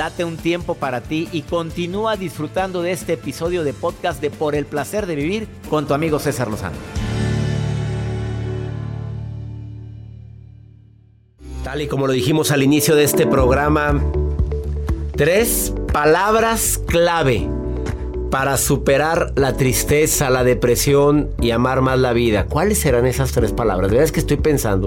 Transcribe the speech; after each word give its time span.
Date 0.00 0.24
un 0.24 0.38
tiempo 0.38 0.76
para 0.76 1.02
ti 1.02 1.28
y 1.30 1.42
continúa 1.42 2.16
disfrutando 2.16 2.80
de 2.80 2.90
este 2.90 3.12
episodio 3.12 3.64
de 3.64 3.74
podcast 3.74 4.18
de 4.22 4.30
Por 4.30 4.54
el 4.54 4.64
placer 4.64 5.04
de 5.04 5.14
vivir 5.14 5.46
con 5.68 5.86
tu 5.86 5.92
amigo 5.92 6.18
César 6.18 6.48
Lozano. 6.48 6.78
Tal 11.62 11.82
y 11.82 11.86
como 11.86 12.06
lo 12.06 12.14
dijimos 12.14 12.50
al 12.50 12.62
inicio 12.62 12.96
de 12.96 13.04
este 13.04 13.26
programa, 13.26 14.02
tres 15.16 15.74
palabras 15.92 16.80
clave 16.86 17.46
para 18.30 18.56
superar 18.56 19.34
la 19.36 19.58
tristeza, 19.58 20.30
la 20.30 20.44
depresión 20.44 21.28
y 21.42 21.50
amar 21.50 21.82
más 21.82 21.98
la 21.98 22.14
vida. 22.14 22.46
¿Cuáles 22.46 22.78
serán 22.78 23.04
esas 23.04 23.32
tres 23.32 23.52
palabras? 23.52 23.90
verdad 23.90 24.04
es 24.06 24.12
que 24.12 24.20
estoy 24.20 24.38
pensando. 24.38 24.86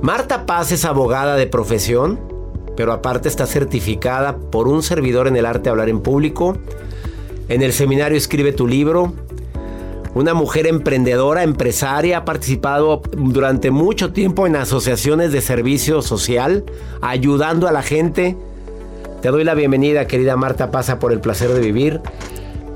Marta 0.00 0.46
Paz 0.46 0.72
es 0.72 0.86
abogada 0.86 1.36
de 1.36 1.46
profesión, 1.46 2.35
pero 2.76 2.92
aparte 2.92 3.28
está 3.28 3.46
certificada 3.46 4.36
por 4.36 4.68
un 4.68 4.82
servidor 4.82 5.26
en 5.26 5.36
el 5.36 5.46
arte 5.46 5.64
de 5.64 5.70
hablar 5.70 5.88
en 5.88 6.00
público. 6.00 6.56
En 7.48 7.62
el 7.62 7.72
seminario 7.72 8.18
escribe 8.18 8.52
tu 8.52 8.66
libro. 8.66 9.14
Una 10.14 10.32
mujer 10.32 10.66
emprendedora, 10.66 11.42
empresaria, 11.42 12.18
ha 12.18 12.24
participado 12.24 13.02
durante 13.16 13.70
mucho 13.70 14.12
tiempo 14.12 14.46
en 14.46 14.56
asociaciones 14.56 15.30
de 15.30 15.42
servicio 15.42 16.00
social, 16.00 16.64
ayudando 17.02 17.68
a 17.68 17.72
la 17.72 17.82
gente. 17.82 18.36
Te 19.20 19.28
doy 19.28 19.44
la 19.44 19.54
bienvenida, 19.54 20.06
querida 20.06 20.36
Marta 20.36 20.70
Pasa, 20.70 20.98
por 20.98 21.12
el 21.12 21.20
placer 21.20 21.50
de 21.50 21.60
vivir. 21.60 22.00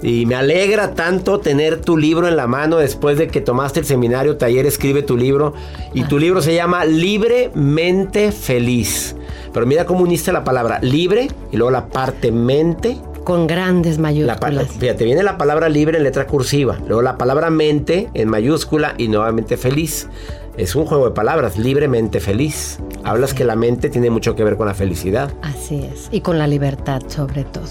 Y 0.03 0.25
me 0.27 0.35
alegra 0.35 0.95
tanto 0.95 1.41
tener 1.41 1.81
tu 1.81 1.97
libro 1.97 2.29
en 2.29 2.37
la 2.37 2.47
mano 2.47 2.77
después 2.77 3.19
de 3.19 3.29
que 3.29 3.41
tomaste 3.41 3.81
el 3.81 3.87
seminario, 3.87 4.37
taller, 4.37 4.67
escribe 4.67 5.03
tu 5.03 5.17
libro. 5.17 5.55
Y 5.95 6.05
tu 6.05 6.19
libro 6.19 6.43
se 6.43 6.55
llama 6.55 6.85
Libremente 6.85 8.33
Feliz. 8.33 9.17
Pero 9.53 9.67
mira 9.67 9.85
cómo 9.85 10.03
uniste 10.03 10.33
la 10.33 10.45
palabra 10.45 10.79
libre 10.81 11.29
y 11.51 11.57
luego 11.57 11.71
la 11.71 11.87
parte 11.87 12.31
mente. 12.33 12.99
Con 13.25 13.47
grandes 13.47 13.99
mayúsculas. 13.99 14.69
fíjate, 14.79 15.05
viene 15.05 15.23
la 15.23 15.37
palabra 15.37 15.69
libre 15.69 15.99
en 15.99 16.05
letra 16.05 16.27
cursiva, 16.27 16.79
luego 16.87 17.03
la 17.03 17.19
palabra 17.19 17.51
mente 17.51 18.09
en 18.15 18.29
mayúscula 18.29 18.95
y 18.97 19.09
nuevamente 19.09 19.57
feliz. 19.57 20.09
Es 20.57 20.75
un 20.75 20.85
juego 20.85 21.07
de 21.07 21.13
palabras, 21.13 21.57
libremente 21.57 22.21
feliz. 22.21 22.79
Hablas 23.05 23.35
que 23.35 23.45
la 23.45 23.57
mente 23.57 23.89
tiene 23.89 24.11
mucho 24.11 24.35
que 24.35 24.45
ver 24.45 24.57
con 24.57 24.67
la 24.67 24.75
felicidad. 24.75 25.33
Así 25.43 25.85
es, 25.85 26.09
y 26.11 26.21
con 26.21 26.39
la 26.39 26.47
libertad 26.47 27.03
sobre 27.09 27.45
todo. 27.45 27.69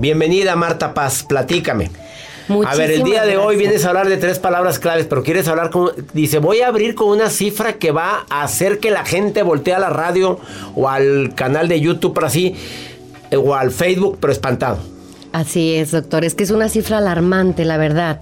Bienvenida 0.00 0.56
Marta 0.56 0.94
Paz, 0.94 1.22
platícame. 1.22 1.90
A 2.66 2.74
ver, 2.74 2.90
el 2.90 3.02
día 3.02 3.24
de 3.24 3.36
hoy 3.36 3.56
vienes 3.56 3.84
a 3.84 3.88
hablar 3.88 4.08
de 4.08 4.16
tres 4.16 4.38
palabras 4.38 4.78
claves, 4.78 5.06
pero 5.06 5.22
quieres 5.22 5.48
hablar 5.48 5.70
con... 5.70 5.90
Dice, 6.12 6.38
voy 6.38 6.60
a 6.60 6.68
abrir 6.68 6.94
con 6.94 7.08
una 7.08 7.30
cifra 7.30 7.74
que 7.74 7.90
va 7.90 8.26
a 8.30 8.42
hacer 8.42 8.78
que 8.78 8.90
la 8.90 9.04
gente 9.04 9.42
voltee 9.42 9.74
a 9.74 9.78
la 9.78 9.90
radio 9.90 10.38
o 10.74 10.88
al 10.88 11.34
canal 11.34 11.68
de 11.68 11.80
YouTube, 11.80 12.14
por 12.14 12.24
así, 12.24 12.54
o 13.36 13.54
al 13.54 13.70
Facebook, 13.70 14.18
pero 14.20 14.32
espantado. 14.32 14.78
Así 15.32 15.74
es, 15.74 15.90
doctor. 15.90 16.24
Es 16.24 16.34
que 16.34 16.44
es 16.44 16.50
una 16.50 16.68
cifra 16.68 16.98
alarmante, 16.98 17.64
la 17.64 17.76
verdad. 17.76 18.20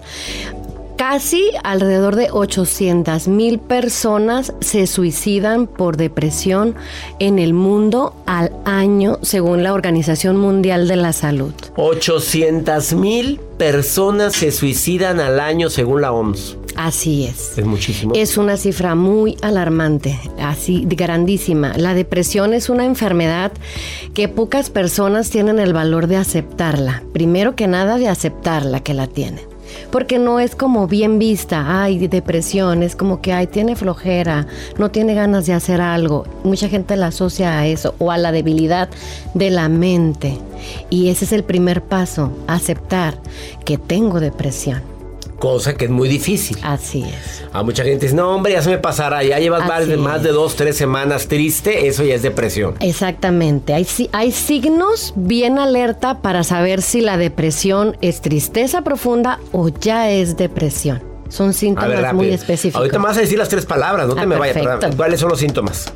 Casi 0.97 1.51
alrededor 1.63 2.15
de 2.15 2.29
800 2.31 3.27
mil 3.27 3.59
personas 3.59 4.53
se 4.61 4.87
suicidan 4.87 5.67
por 5.67 5.95
depresión 5.95 6.73
en 7.19 7.37
el 7.37 7.53
mundo 7.53 8.15
al 8.25 8.51
año, 8.65 9.19
según 9.21 9.61
la 9.61 9.73
Organización 9.73 10.37
Mundial 10.37 10.87
de 10.87 10.95
la 10.95 11.13
Salud. 11.13 11.53
800 11.75 12.93
mil 12.93 13.39
personas 13.59 14.33
se 14.33 14.51
suicidan 14.51 15.19
al 15.19 15.39
año, 15.39 15.69
según 15.69 16.01
la 16.01 16.11
OMS. 16.11 16.57
Así 16.75 17.25
es. 17.25 17.59
Es 17.59 17.65
muchísimo. 17.65 18.13
Es 18.15 18.35
una 18.37 18.57
cifra 18.57 18.95
muy 18.95 19.37
alarmante, 19.43 20.19
así 20.39 20.83
grandísima. 20.87 21.77
La 21.77 21.93
depresión 21.93 22.55
es 22.55 22.69
una 22.69 22.85
enfermedad 22.85 23.51
que 24.15 24.29
pocas 24.29 24.71
personas 24.71 25.29
tienen 25.29 25.59
el 25.59 25.73
valor 25.73 26.07
de 26.07 26.17
aceptarla. 26.17 27.03
Primero 27.13 27.55
que 27.55 27.67
nada, 27.67 27.99
de 27.99 28.07
aceptarla 28.07 28.79
que 28.79 28.95
la 28.95 29.05
tienen 29.05 29.56
porque 29.91 30.19
no 30.19 30.39
es 30.39 30.55
como 30.55 30.87
bien 30.87 31.19
vista, 31.19 31.81
ay, 31.83 32.07
depresión, 32.07 32.83
es 32.83 32.95
como 32.95 33.21
que, 33.21 33.33
ay, 33.33 33.47
tiene 33.47 33.75
flojera, 33.75 34.47
no 34.77 34.91
tiene 34.91 35.13
ganas 35.13 35.45
de 35.45 35.53
hacer 35.53 35.81
algo. 35.81 36.25
Mucha 36.43 36.69
gente 36.69 36.95
la 36.95 37.07
asocia 37.07 37.59
a 37.59 37.67
eso 37.67 37.95
o 37.99 38.11
a 38.11 38.17
la 38.17 38.31
debilidad 38.31 38.89
de 39.33 39.49
la 39.49 39.69
mente. 39.69 40.37
Y 40.89 41.09
ese 41.09 41.25
es 41.25 41.31
el 41.31 41.43
primer 41.43 41.81
paso, 41.81 42.31
aceptar 42.47 43.17
que 43.65 43.77
tengo 43.77 44.19
depresión 44.19 44.96
cosa 45.39 45.75
que 45.75 45.85
es 45.85 45.91
muy 45.91 46.09
difícil. 46.09 46.57
Así 46.63 47.03
es. 47.03 47.43
A 47.53 47.63
mucha 47.63 47.83
gente 47.83 48.05
dice, 48.05 48.15
no 48.15 48.35
hombre, 48.35 48.53
ya 48.53 48.61
se 48.61 48.69
me 48.69 48.77
pasará, 48.77 49.23
ya 49.23 49.39
llevas 49.39 49.67
más 49.67 49.87
de, 49.87 49.97
más 49.97 50.23
de, 50.23 50.29
dos, 50.29 50.55
tres 50.55 50.77
semanas 50.77 51.27
triste, 51.27 51.87
eso 51.87 52.03
ya 52.03 52.15
es 52.15 52.21
depresión. 52.21 52.75
Exactamente, 52.79 53.73
hay, 53.73 53.87
hay 54.11 54.31
signos 54.31 55.13
bien 55.15 55.59
alerta 55.59 56.21
para 56.21 56.43
saber 56.43 56.81
si 56.81 57.01
la 57.01 57.17
depresión 57.17 57.97
es 58.01 58.21
tristeza 58.21 58.81
profunda 58.81 59.39
o 59.51 59.69
ya 59.69 60.09
es 60.09 60.37
depresión. 60.37 61.01
Son 61.29 61.53
síntomas 61.53 62.13
muy 62.13 62.29
específicos. 62.29 62.79
Ahorita 62.79 62.99
me 62.99 63.05
vas 63.05 63.17
a 63.17 63.21
decir 63.21 63.37
las 63.37 63.49
tres 63.49 63.65
palabras, 63.65 64.07
no 64.07 64.15
te 64.15 64.21
ah, 64.21 64.25
me 64.25 64.37
vayas. 64.37 64.95
¿Cuáles 64.95 65.19
son 65.19 65.29
los 65.29 65.39
síntomas? 65.39 65.91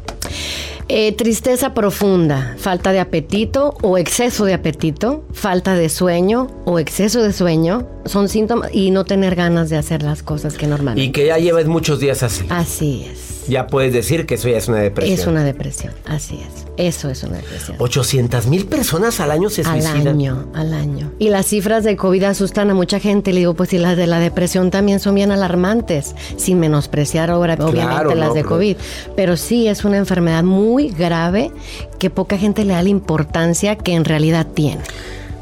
Eh, 0.94 1.14
tristeza 1.14 1.74
profunda, 1.74 2.54
falta 2.58 2.92
de 2.92 3.00
apetito 3.00 3.78
o 3.82 3.98
exceso 3.98 4.44
de 4.44 4.54
apetito, 4.54 5.24
falta 5.32 5.74
de 5.74 5.88
sueño 5.88 6.48
o 6.66 6.80
exceso 6.80 7.24
de 7.24 7.32
sueño, 7.32 7.88
son 8.04 8.28
síntomas 8.28 8.72
y 8.74 8.92
no 8.92 9.06
tener 9.06 9.36
ganas 9.36 9.70
de 9.70 9.78
hacer 9.78 10.04
las 10.04 10.22
cosas 10.22 10.58
que 10.58 10.68
normalmente. 10.68 11.08
Y 11.08 11.14
que 11.14 11.28
ya 11.28 11.38
lleves 11.38 11.68
muchos 11.68 12.02
días 12.02 12.24
así. 12.24 12.46
Así 12.50 13.08
es 13.10 13.31
ya 13.52 13.68
puedes 13.68 13.92
decir 13.92 14.26
que 14.26 14.36
eso 14.36 14.48
ya 14.48 14.58
es 14.58 14.70
una 14.70 14.80
depresión. 14.80 15.20
Es 15.20 15.28
una 15.28 15.44
depresión, 15.44 15.94
así 16.06 16.40
es. 16.40 16.66
Eso 16.78 17.10
es 17.10 17.22
una 17.24 17.38
depresión. 17.38 17.76
800 17.80 18.48
mil 18.48 18.66
personas 18.66 19.20
al 19.20 19.30
año 19.30 19.50
se 19.50 19.66
suicidan. 19.66 19.98
Al 19.98 20.08
año, 20.08 20.48
al 20.54 20.74
año. 20.74 21.12
Y 21.20 21.30
las 21.30 21.48
cifras 21.48 21.84
de 21.84 21.98
COVID 21.98 22.24
asustan 22.24 22.70
a 22.70 22.74
mucha 22.74 23.00
gente. 23.00 23.34
Le 23.34 23.40
digo, 23.40 23.54
pues 23.54 23.70
si 23.70 23.78
las 23.78 23.98
de 23.98 24.08
la 24.08 24.20
depresión 24.20 24.72
también 24.72 25.02
son 25.02 25.16
bien 25.16 25.32
alarmantes, 25.32 26.16
sin 26.38 26.62
menospreciar 26.62 27.30
ahora, 27.30 27.56
obviamente 27.60 28.16
las 28.16 28.34
de 28.34 28.44
COVID. 28.44 28.78
Pero 29.18 29.36
sí 29.36 29.68
es 29.68 29.84
una 29.84 29.98
enfermedad 29.98 30.44
muy 30.44 30.90
grave 30.90 31.52
que 32.00 32.10
poca 32.10 32.38
gente 32.38 32.64
le 32.64 32.74
da 32.74 32.82
la 32.82 32.90
importancia 32.90 33.76
que 33.76 33.94
en 33.94 34.06
realidad 34.06 34.48
tiene. 34.48 34.82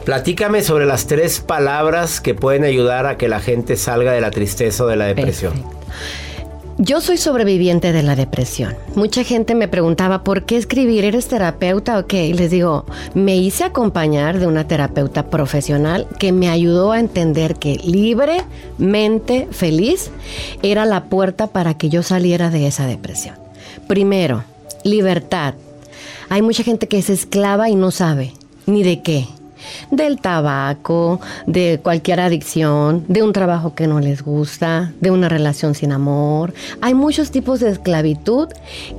Platícame 0.03 0.63
sobre 0.63 0.87
las 0.87 1.05
tres 1.05 1.41
palabras 1.41 2.19
que 2.19 2.33
pueden 2.33 2.63
ayudar 2.63 3.05
a 3.05 3.17
que 3.17 3.27
la 3.27 3.39
gente 3.39 3.77
salga 3.77 4.13
de 4.13 4.21
la 4.21 4.31
tristeza 4.31 4.85
o 4.85 4.87
de 4.87 4.95
la 4.95 5.05
depresión. 5.05 5.53
Yo 6.81 7.01
soy 7.01 7.17
sobreviviente 7.17 7.91
de 7.91 8.03
la 8.03 8.15
depresión. 8.15 8.73
Mucha 8.95 9.25
gente 9.25 9.53
me 9.53 9.67
preguntaba, 9.67 10.23
¿por 10.23 10.45
qué 10.45 10.55
escribir? 10.55 11.03
¿Eres 11.03 11.27
terapeuta 11.27 11.99
o 11.99 12.07
qué? 12.07 12.27
Y 12.27 12.33
les 12.33 12.51
digo, 12.51 12.85
me 13.13 13.35
hice 13.35 13.65
acompañar 13.65 14.39
de 14.39 14.47
una 14.47 14.65
terapeuta 14.65 15.29
profesional 15.29 16.07
que 16.19 16.31
me 16.31 16.47
ayudó 16.47 16.93
a 16.93 17.01
entender 17.01 17.55
que 17.55 17.75
libremente 17.83 19.49
feliz 19.51 20.09
era 20.63 20.85
la 20.85 21.03
puerta 21.03 21.47
para 21.47 21.73
que 21.73 21.89
yo 21.89 22.01
saliera 22.01 22.49
de 22.49 22.67
esa 22.67 22.87
depresión. 22.87 23.35
Primero, 23.89 24.45
libertad. 24.85 25.55
Hay 26.29 26.41
mucha 26.41 26.63
gente 26.63 26.87
que 26.87 26.99
es 26.99 27.09
esclava 27.09 27.69
y 27.69 27.75
no 27.75 27.91
sabe 27.91 28.31
ni 28.67 28.83
de 28.83 29.01
qué 29.01 29.27
del 29.91 30.19
tabaco, 30.19 31.19
de 31.47 31.79
cualquier 31.81 32.19
adicción, 32.19 33.05
de 33.07 33.23
un 33.23 33.33
trabajo 33.33 33.75
que 33.75 33.87
no 33.87 33.99
les 33.99 34.23
gusta, 34.23 34.93
de 34.99 35.11
una 35.11 35.29
relación 35.29 35.75
sin 35.75 35.91
amor. 35.91 36.53
Hay 36.81 36.93
muchos 36.93 37.31
tipos 37.31 37.59
de 37.59 37.69
esclavitud 37.69 38.49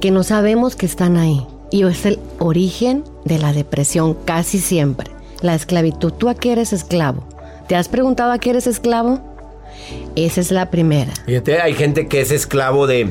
que 0.00 0.10
no 0.10 0.22
sabemos 0.22 0.76
que 0.76 0.86
están 0.86 1.16
ahí. 1.16 1.46
Y 1.70 1.84
es 1.84 2.04
el 2.04 2.18
origen 2.38 3.04
de 3.24 3.38
la 3.38 3.52
depresión 3.52 4.14
casi 4.24 4.58
siempre. 4.58 5.10
La 5.40 5.54
esclavitud. 5.54 6.12
¿Tú 6.12 6.28
a 6.28 6.34
qué 6.34 6.52
eres 6.52 6.72
esclavo? 6.72 7.24
¿Te 7.68 7.76
has 7.76 7.88
preguntado 7.88 8.32
a 8.32 8.38
qué 8.38 8.50
eres 8.50 8.66
esclavo? 8.66 9.20
Esa 10.16 10.40
es 10.40 10.50
la 10.50 10.70
primera. 10.70 11.12
Fíjate, 11.26 11.60
hay 11.60 11.74
gente 11.74 12.08
que 12.08 12.20
es 12.20 12.32
esclavo 12.32 12.86
de 12.86 13.10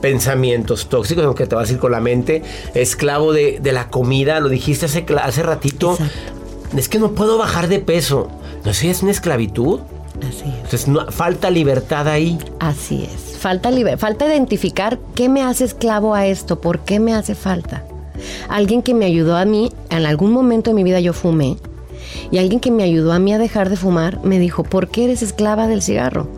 pensamientos 0.00 0.88
tóxicos, 0.88 1.24
aunque 1.24 1.46
te 1.46 1.54
vas 1.54 1.70
a 1.70 1.72
ir 1.72 1.78
con 1.78 1.92
la 1.92 2.00
mente, 2.00 2.42
esclavo 2.74 3.32
de, 3.32 3.60
la 3.62 3.88
comida, 3.88 4.40
lo 4.40 4.48
dijiste 4.48 4.86
hace, 4.86 5.04
hace 5.22 5.42
ratito, 5.42 5.96
es 6.76 6.88
que 6.88 6.98
no 6.98 7.12
puedo 7.12 7.38
bajar 7.38 7.68
de 7.68 7.78
peso. 7.78 8.28
¿No 8.64 8.74
sé, 8.74 8.90
es 8.90 9.02
una 9.02 9.12
esclavitud? 9.12 9.80
Así 10.18 10.48
es. 10.48 10.54
Entonces, 10.56 10.88
no, 10.88 11.06
falta 11.12 11.50
libertad 11.50 12.08
ahí. 12.08 12.38
Así 12.58 13.04
es. 13.04 13.36
Falta, 13.38 13.70
falta 13.98 14.26
identificar 14.26 14.98
qué 15.14 15.28
me 15.28 15.42
hace 15.42 15.64
esclavo 15.64 16.14
a 16.14 16.26
esto, 16.26 16.60
por 16.60 16.80
qué 16.80 16.98
me 16.98 17.14
hace 17.14 17.34
falta. 17.34 17.84
Alguien 18.48 18.82
que 18.82 18.94
me 18.94 19.04
ayudó 19.04 19.36
a 19.36 19.44
mí, 19.44 19.72
en 19.90 20.06
algún 20.06 20.32
momento 20.32 20.70
de 20.70 20.74
mi 20.74 20.84
vida 20.84 21.00
yo 21.00 21.12
fumé, 21.12 21.58
y 22.30 22.38
alguien 22.38 22.60
que 22.60 22.70
me 22.70 22.82
ayudó 22.82 23.12
a 23.12 23.18
mí 23.18 23.32
a 23.32 23.38
dejar 23.38 23.70
de 23.70 23.76
fumar 23.76 24.24
me 24.24 24.38
dijo, 24.38 24.62
¿por 24.64 24.88
qué 24.88 25.04
eres 25.04 25.22
esclava 25.22 25.68
del 25.68 25.82
cigarro? 25.82 26.28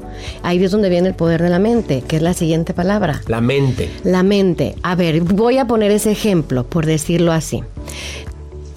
Ahí 0.42 0.62
es 0.62 0.70
donde 0.70 0.88
viene 0.88 1.08
el 1.08 1.14
poder 1.14 1.42
de 1.42 1.48
la 1.48 1.58
mente, 1.58 2.02
que 2.06 2.16
es 2.16 2.22
la 2.22 2.34
siguiente 2.34 2.74
palabra. 2.74 3.22
La 3.28 3.40
mente. 3.40 3.88
La 4.02 4.22
mente. 4.22 4.74
A 4.82 4.96
ver, 4.96 5.20
voy 5.20 5.58
a 5.58 5.66
poner 5.66 5.92
ese 5.92 6.10
ejemplo, 6.10 6.64
por 6.64 6.86
decirlo 6.86 7.32
así. 7.32 7.62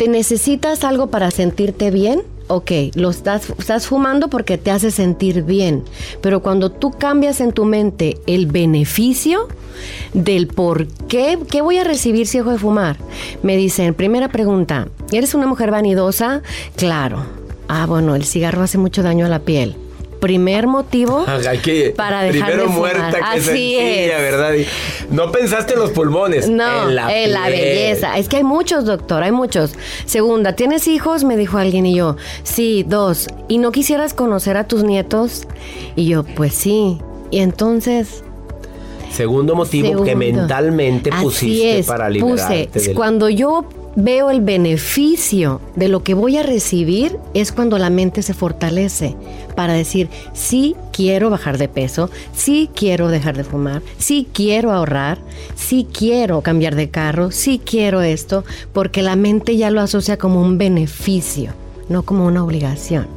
¿Te 0.01 0.07
necesitas 0.07 0.83
algo 0.83 1.11
para 1.11 1.29
sentirte 1.29 1.91
bien 1.91 2.23
ok, 2.47 2.71
lo 2.95 3.11
estás, 3.11 3.45
fumando 3.85 4.29
porque 4.29 4.57
te 4.57 4.71
hace 4.71 4.89
sentir 4.89 5.43
bien, 5.43 5.83
pero 6.21 6.41
cuando 6.41 6.71
tú 6.71 6.89
cambias 6.89 7.39
en 7.39 7.51
tu 7.51 7.65
mente 7.65 8.17
el 8.25 8.47
beneficio 8.47 9.47
del 10.13 10.47
por 10.47 10.87
qué, 10.87 11.37
¿qué 11.51 11.61
voy 11.61 11.77
a 11.77 11.83
recibir 11.83 12.25
si 12.25 12.39
dejo 12.39 12.49
de 12.49 12.57
fumar? 12.57 12.97
Me 13.43 13.55
dicen, 13.57 13.93
primera 13.93 14.27
pregunta, 14.29 14.87
¿eres 15.11 15.35
una 15.35 15.45
mujer 15.45 15.69
vanidosa? 15.69 16.41
Claro. 16.75 17.23
Ah, 17.67 17.85
bueno, 17.85 18.15
el 18.15 18.25
cigarro 18.25 18.63
hace 18.63 18.79
mucho 18.79 19.03
daño 19.03 19.27
a 19.27 19.29
la 19.29 19.41
piel 19.41 19.75
primer 20.21 20.67
motivo 20.67 21.25
para 21.97 22.21
dejar 22.23 22.31
primero 22.51 22.61
de 22.69 22.73
fumar. 22.73 22.79
muerta 22.97 23.17
que 23.17 23.23
Así 23.39 23.41
sencilla, 23.43 24.17
es. 24.17 24.21
¿verdad? 24.21 24.53
Y 24.53 24.65
no 25.13 25.31
pensaste 25.33 25.73
en 25.73 25.79
los 25.79 25.89
pulmones, 25.91 26.47
No, 26.47 26.87
en 26.87 26.95
la, 26.95 27.13
en 27.23 27.33
la 27.33 27.47
piel. 27.47 27.59
belleza. 27.59 28.17
Es 28.17 28.29
que 28.29 28.37
hay 28.37 28.43
muchos, 28.45 28.85
doctor, 28.85 29.23
hay 29.23 29.33
muchos. 29.33 29.73
Segunda, 30.05 30.55
¿tienes 30.55 30.87
hijos? 30.87 31.25
Me 31.25 31.35
dijo 31.35 31.57
alguien 31.57 31.85
y 31.85 31.95
yo, 31.95 32.15
sí, 32.43 32.85
dos. 32.87 33.27
¿Y 33.49 33.57
no 33.57 33.73
quisieras 33.73 34.13
conocer 34.13 34.55
a 34.55 34.65
tus 34.65 34.83
nietos? 34.85 35.45
Y 35.97 36.05
yo, 36.07 36.23
pues 36.23 36.53
sí. 36.53 36.99
Y 37.31 37.39
entonces, 37.39 38.23
Segundo 39.11 39.55
motivo 39.55 40.03
que 40.05 40.15
mentalmente 40.15 41.09
Así 41.11 41.23
pusiste 41.23 41.79
es, 41.79 41.85
para 41.85 42.09
liberarte 42.09 42.69
puse, 42.71 42.87
del- 42.87 42.95
Cuando 42.95 43.27
yo 43.27 43.65
veo 43.95 44.29
el 44.29 44.41
beneficio 44.41 45.61
de 45.75 45.87
lo 45.87 46.03
que 46.03 46.13
voy 46.13 46.37
a 46.37 46.43
recibir, 46.43 47.17
es 47.33 47.51
cuando 47.51 47.77
la 47.77 47.89
mente 47.89 48.21
se 48.21 48.33
fortalece 48.33 49.15
para 49.55 49.73
decir, 49.73 50.09
sí 50.33 50.75
quiero 50.93 51.29
bajar 51.29 51.57
de 51.57 51.67
peso, 51.67 52.09
sí 52.33 52.69
quiero 52.75 53.09
dejar 53.09 53.35
de 53.37 53.43
fumar, 53.43 53.81
sí 53.97 54.27
quiero 54.33 54.71
ahorrar, 54.71 55.19
sí 55.55 55.87
quiero 55.91 56.41
cambiar 56.41 56.75
de 56.75 56.89
carro, 56.89 57.31
sí 57.31 57.61
quiero 57.63 58.01
esto, 58.01 58.43
porque 58.73 59.01
la 59.01 59.15
mente 59.15 59.57
ya 59.57 59.71
lo 59.71 59.81
asocia 59.81 60.17
como 60.17 60.41
un 60.41 60.57
beneficio, 60.57 61.53
no 61.89 62.03
como 62.03 62.25
una 62.25 62.43
obligación. 62.43 63.07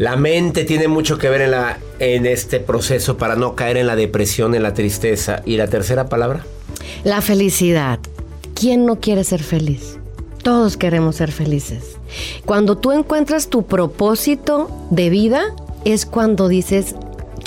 La 0.00 0.16
mente 0.16 0.64
tiene 0.64 0.88
mucho 0.88 1.18
que 1.18 1.28
ver 1.28 1.42
en, 1.42 1.50
la, 1.50 1.78
en 1.98 2.24
este 2.24 2.58
proceso 2.58 3.18
para 3.18 3.36
no 3.36 3.54
caer 3.54 3.76
en 3.76 3.86
la 3.86 3.96
depresión, 3.96 4.54
en 4.54 4.62
la 4.62 4.72
tristeza. 4.72 5.42
¿Y 5.44 5.58
la 5.58 5.68
tercera 5.68 6.08
palabra? 6.08 6.46
La 7.04 7.20
felicidad. 7.20 7.99
¿Quién 8.60 8.84
no 8.84 9.00
quiere 9.00 9.24
ser 9.24 9.42
feliz? 9.42 9.98
Todos 10.42 10.76
queremos 10.76 11.16
ser 11.16 11.32
felices. 11.32 11.96
Cuando 12.44 12.76
tú 12.76 12.92
encuentras 12.92 13.48
tu 13.48 13.62
propósito 13.62 14.68
de 14.90 15.08
vida, 15.08 15.40
es 15.86 16.04
cuando 16.04 16.46
dices, 16.46 16.94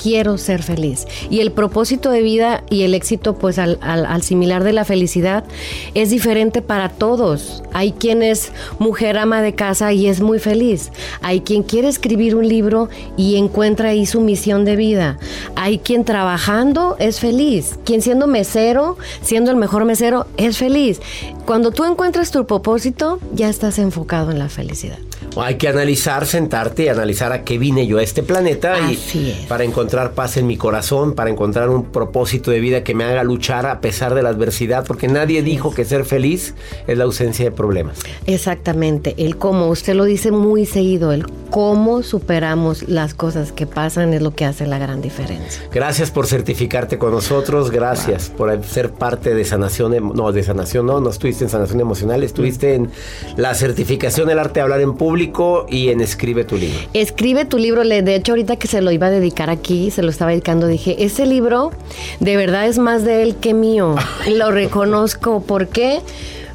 quiero 0.03 0.37
ser 0.37 0.61
feliz. 0.61 1.07
Y 1.29 1.39
el 1.39 1.53
propósito 1.53 2.11
de 2.11 2.21
vida 2.21 2.63
y 2.69 2.81
el 2.83 2.93
éxito, 2.93 3.35
pues 3.35 3.57
al, 3.57 3.79
al- 3.81 4.21
similar 4.21 4.63
de 4.65 4.73
la 4.73 4.83
felicidad, 4.83 5.45
es 5.93 6.09
diferente 6.09 6.61
para 6.61 6.89
todos. 6.89 7.63
Hay 7.71 7.93
quien 7.93 8.21
es 8.21 8.51
mujer 8.79 9.17
ama 9.17 9.41
de 9.41 9.55
casa 9.55 9.93
y 9.93 10.07
es 10.07 10.19
muy 10.19 10.39
feliz. 10.39 10.91
Hay 11.21 11.41
quien 11.41 11.63
quiere 11.63 11.87
escribir 11.87 12.35
un 12.35 12.47
libro 12.47 12.89
y 13.15 13.37
encuentra 13.37 13.89
ahí 13.89 14.05
su 14.05 14.19
misión 14.19 14.65
de 14.65 14.75
vida. 14.75 15.17
Hay 15.55 15.79
quien 15.79 16.03
trabajando 16.03 16.97
es 16.99 17.19
feliz. 17.19 17.79
Quien 17.85 18.01
siendo 18.01 18.27
mesero, 18.27 18.97
siendo 19.21 19.51
el 19.51 19.57
mejor 19.57 19.85
mesero, 19.85 20.27
es 20.37 20.57
feliz. 20.57 20.99
Cuando 21.45 21.71
tú 21.71 21.85
encuentras 21.85 22.31
tu 22.31 22.45
propósito, 22.45 23.19
ya 23.33 23.49
estás 23.49 23.79
enfocado 23.79 24.31
en 24.31 24.39
la 24.39 24.49
felicidad. 24.49 24.97
Hay 25.37 25.55
que 25.55 25.67
analizar, 25.67 26.25
sentarte 26.25 26.83
y 26.83 26.87
analizar 26.87 27.31
a 27.31 27.43
qué 27.43 27.57
vine 27.57 27.87
yo 27.87 27.97
a 27.97 28.03
este 28.03 28.23
planeta 28.23 28.75
y 28.89 28.93
es. 28.93 29.45
para 29.47 29.63
encontrar 29.63 30.11
paz 30.11 30.37
en 30.37 30.47
mi 30.47 30.57
corazón, 30.57 31.13
para 31.13 31.29
encontrar 31.29 31.69
un 31.69 31.85
propósito 31.85 32.51
de 32.51 32.59
vida 32.59 32.83
que 32.83 32.93
me 32.93 33.03
haga 33.03 33.23
luchar 33.23 33.65
a 33.65 33.81
pesar 33.81 34.13
de 34.13 34.21
la 34.21 34.29
adversidad, 34.29 34.85
porque 34.85 35.07
nadie 35.07 35.41
dijo 35.41 35.73
que 35.73 35.85
ser 35.85 36.05
feliz 36.05 36.53
es 36.87 36.97
la 36.97 37.05
ausencia 37.05 37.45
de 37.45 37.51
problemas. 37.51 37.99
Exactamente, 38.25 39.15
el 39.17 39.37
cómo, 39.37 39.69
usted 39.69 39.95
lo 39.95 40.05
dice 40.05 40.31
muy 40.31 40.65
seguido, 40.65 41.11
el 41.11 41.25
cómo 41.49 42.03
superamos 42.03 42.87
las 42.87 43.13
cosas 43.13 43.51
que 43.51 43.65
pasan 43.65 44.13
es 44.13 44.21
lo 44.21 44.35
que 44.35 44.45
hace 44.45 44.65
la 44.67 44.77
gran 44.77 45.01
diferencia. 45.01 45.63
Gracias 45.71 46.11
por 46.11 46.27
certificarte 46.27 46.97
con 46.97 47.11
nosotros, 47.11 47.71
gracias 47.71 48.29
por 48.29 48.63
ser 48.63 48.91
parte 48.91 49.33
de 49.33 49.45
sanación, 49.45 50.13
no, 50.13 50.31
de 50.31 50.43
sanación 50.43 50.85
no, 50.85 50.99
no 50.99 51.09
estuviste 51.09 51.43
en 51.43 51.49
sanación 51.49 51.79
emocional, 51.79 52.23
estuviste 52.23 52.75
en 52.75 52.91
la 53.37 53.53
certificación 53.55 54.27
del 54.27 54.39
arte 54.39 54.55
de 54.55 54.61
hablar 54.61 54.81
en 54.81 54.93
público 54.93 55.22
y 55.69 55.89
en 55.89 56.01
escribe 56.01 56.43
tu 56.43 56.57
libro. 56.57 56.77
Escribe 56.93 57.45
tu 57.45 57.57
libro, 57.57 57.83
le- 57.83 58.01
de 58.01 58.15
hecho 58.15 58.33
ahorita 58.33 58.55
que 58.57 58.67
se 58.67 58.81
lo 58.81 58.91
iba 58.91 59.07
a 59.07 59.11
dedicar 59.11 59.49
aquí, 59.49 59.91
se 59.91 60.03
lo 60.03 60.09
estaba 60.09 60.31
dedicando, 60.31 60.67
dije, 60.67 61.03
ese 61.03 61.25
libro 61.25 61.71
de 62.19 62.35
verdad 62.35 62.67
es 62.67 62.77
más 62.79 63.03
de 63.05 63.23
él 63.23 63.35
que 63.35 63.53
mío, 63.53 63.95
lo 64.31 64.51
reconozco, 64.51 65.41
¿por 65.41 65.67
qué? 65.67 65.99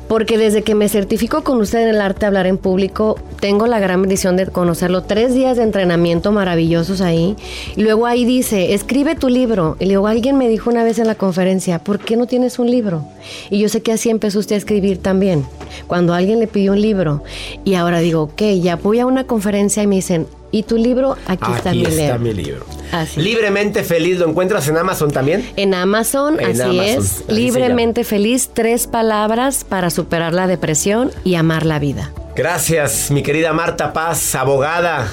Porque 0.09 0.39
desde 0.39 0.63
que 0.63 0.75
me 0.75 0.89
certifico 0.89 1.45
con 1.45 1.61
usted 1.61 1.81
en 1.81 1.89
el 1.89 2.01
arte 2.01 2.21
de 2.21 2.27
hablar 2.27 2.47
en 2.47 2.57
público, 2.57 3.19
tengo 3.41 3.67
la 3.67 3.79
gran 3.79 4.01
bendición 4.01 4.37
de 4.37 4.47
conocerlo. 4.47 5.03
Tres 5.03 5.35
días 5.35 5.57
de 5.57 5.63
entrenamiento 5.63 6.33
maravillosos 6.33 7.01
ahí. 7.01 7.37
Y 7.77 7.83
luego 7.83 8.07
ahí 8.07 8.25
dice, 8.25 8.75
escribe 8.75 9.15
tu 9.15 9.29
libro. 9.29 9.77
Y 9.79 9.87
luego 9.87 10.07
alguien 10.07 10.39
me 10.39 10.49
dijo 10.49 10.71
una 10.71 10.83
vez 10.83 10.99
en 10.99 11.07
la 11.07 11.15
conferencia, 11.15 11.79
¿por 11.79 11.99
qué 11.99 12.17
no 12.17 12.27
tienes 12.27 12.59
un 12.59 12.71
libro? 12.71 13.05
Y 13.51 13.59
yo 13.59 13.69
sé 13.69 13.83
que 13.83 13.93
así 13.93 14.09
empezó 14.11 14.39
usted 14.39 14.55
a 14.55 14.59
escribir 14.59 14.99
también. 14.99 15.45
Cuando 15.87 16.15
alguien 16.15 16.41
le 16.41 16.47
pidió 16.47 16.73
un 16.73 16.81
libro. 16.81 17.23
Y 17.65 17.75
ahora 17.75 18.01
digo, 18.01 18.23
ok, 18.23 18.43
ya 18.61 18.77
voy 18.77 19.01
a 19.01 19.07
una 19.07 19.25
conferencia 19.25 19.83
y 19.83 19.87
me 19.87 19.97
dicen, 19.97 20.27
¿y 20.51 20.63
tu 20.63 20.77
libro? 20.77 21.17
Aquí, 21.27 21.53
está, 21.57 21.73
mi, 21.73 21.85
libro. 21.85 22.19
mi 22.19 22.33
libro. 22.33 22.65
Así. 22.93 23.21
Libremente 23.21 23.85
feliz, 23.85 24.19
¿lo 24.19 24.29
encuentras 24.29 24.67
en 24.69 24.77
Amazon 24.77 25.11
también? 25.11 25.49
En 25.57 25.75
Amazon, 25.75 26.41
En 26.41 26.51
así 26.53 26.63
Amazon, 26.63 26.85
es. 26.85 26.99
así 26.99 27.33
Libremente 27.33 28.05
feliz, 28.05 28.51
tres 28.53 28.87
palabras 28.87 29.65
para 29.65 29.91
superar 29.91 30.33
la 30.33 30.47
depresión 30.47 31.11
y 31.25 31.35
amar 31.35 31.67
la 31.67 31.79
vida. 31.79 32.13
Gracias, 32.35 33.11
mi 33.11 33.23
querida 33.23 33.53
Marta 33.53 33.93
Paz, 33.93 34.35
abogada, 34.35 35.09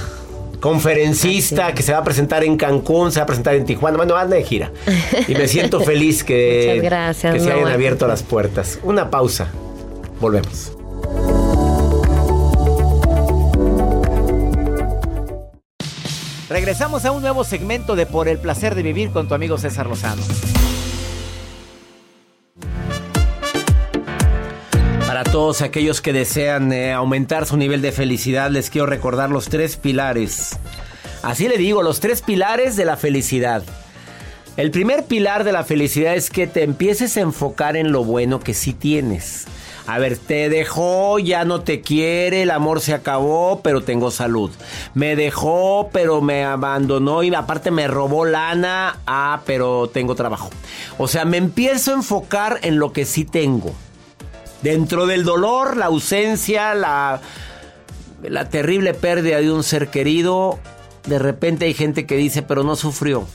conferencista 0.59 1.73
que 1.73 1.83
se 1.83 1.91
va 1.91 1.99
a 1.99 2.03
presentar 2.03 2.43
en 2.43 2.57
Cancún, 2.57 3.11
se 3.11 3.19
va 3.19 3.23
a 3.23 3.27
presentar 3.27 3.55
en 3.55 3.65
Tijuana, 3.65 3.97
bueno, 3.97 4.15
anda 4.15 4.35
de 4.35 4.43
gira. 4.43 4.71
Y 5.27 5.33
me 5.33 5.47
siento 5.47 5.79
feliz 5.81 6.23
que, 6.23 6.73
Muchas 6.75 6.83
gracias, 6.83 7.33
que 7.33 7.39
se 7.39 7.51
hayan 7.51 7.67
abierto 7.67 8.07
las 8.07 8.23
puertas. 8.23 8.79
Una 8.83 9.09
pausa. 9.09 9.47
Volvemos. 10.19 10.74
Regresamos 16.49 17.05
a 17.05 17.11
un 17.11 17.23
nuevo 17.23 17.43
segmento 17.43 17.95
de 17.95 18.05
Por 18.05 18.27
el 18.27 18.37
placer 18.37 18.75
de 18.75 18.83
vivir 18.83 19.09
con 19.09 19.27
tu 19.27 19.33
amigo 19.33 19.57
César 19.57 19.87
Lozano. 19.87 20.21
Para 25.07 25.23
todos 25.23 25.63
aquellos 25.63 26.01
que 26.01 26.13
desean 26.13 26.71
eh, 26.71 26.93
aumentar 26.93 27.47
su 27.47 27.57
nivel 27.57 27.81
de 27.81 27.91
felicidad, 27.91 28.51
les 28.51 28.69
quiero 28.69 28.85
recordar 28.85 29.31
los 29.31 29.49
tres 29.49 29.75
pilares. 29.75 30.59
Así 31.23 31.47
le 31.47 31.57
digo, 31.57 31.81
los 31.81 31.99
tres 31.99 32.21
pilares 32.21 32.75
de 32.75 32.85
la 32.85 32.95
felicidad. 32.95 33.63
El 34.55 34.69
primer 34.69 35.05
pilar 35.05 35.45
de 35.45 35.51
la 35.51 35.63
felicidad 35.63 36.13
es 36.13 36.29
que 36.29 36.45
te 36.45 36.61
empieces 36.61 37.17
a 37.17 37.21
enfocar 37.21 37.75
en 37.75 37.91
lo 37.91 38.03
bueno 38.03 38.39
que 38.39 38.53
sí 38.53 38.73
tienes. 38.73 39.47
A 39.87 39.99
ver, 39.99 40.17
te 40.17 40.49
dejó, 40.49 41.19
ya 41.19 41.45
no 41.45 41.61
te 41.61 41.81
quiere, 41.81 42.41
el 42.41 42.51
amor 42.51 42.81
se 42.81 42.93
acabó, 42.93 43.61
pero 43.61 43.83
tengo 43.83 44.09
salud. 44.09 44.49
Me 44.95 45.15
dejó, 45.15 45.89
pero 45.93 46.21
me 46.21 46.43
abandonó 46.43 47.21
y 47.21 47.33
aparte 47.33 47.69
me 47.69 47.87
robó 47.87 48.25
lana, 48.25 48.97
ah, 49.05 49.41
pero 49.45 49.87
tengo 49.87 50.15
trabajo. 50.15 50.49
O 50.97 51.07
sea, 51.07 51.23
me 51.25 51.37
empiezo 51.37 51.91
a 51.91 51.95
enfocar 51.95 52.59
en 52.63 52.79
lo 52.79 52.93
que 52.93 53.05
sí 53.05 53.25
tengo. 53.25 53.73
Dentro 54.63 55.05
del 55.05 55.23
dolor, 55.23 55.77
la 55.77 55.85
ausencia, 55.85 56.73
la, 56.73 57.21
la 58.23 58.49
terrible 58.49 58.95
pérdida 58.95 59.37
de 59.37 59.51
un 59.51 59.63
ser 59.63 59.89
querido, 59.89 60.57
de 61.05 61.19
repente 61.19 61.65
hay 61.65 61.75
gente 61.75 62.07
que 62.07 62.17
dice, 62.17 62.41
pero 62.41 62.63
no 62.63 62.75
sufrió. 62.75 63.27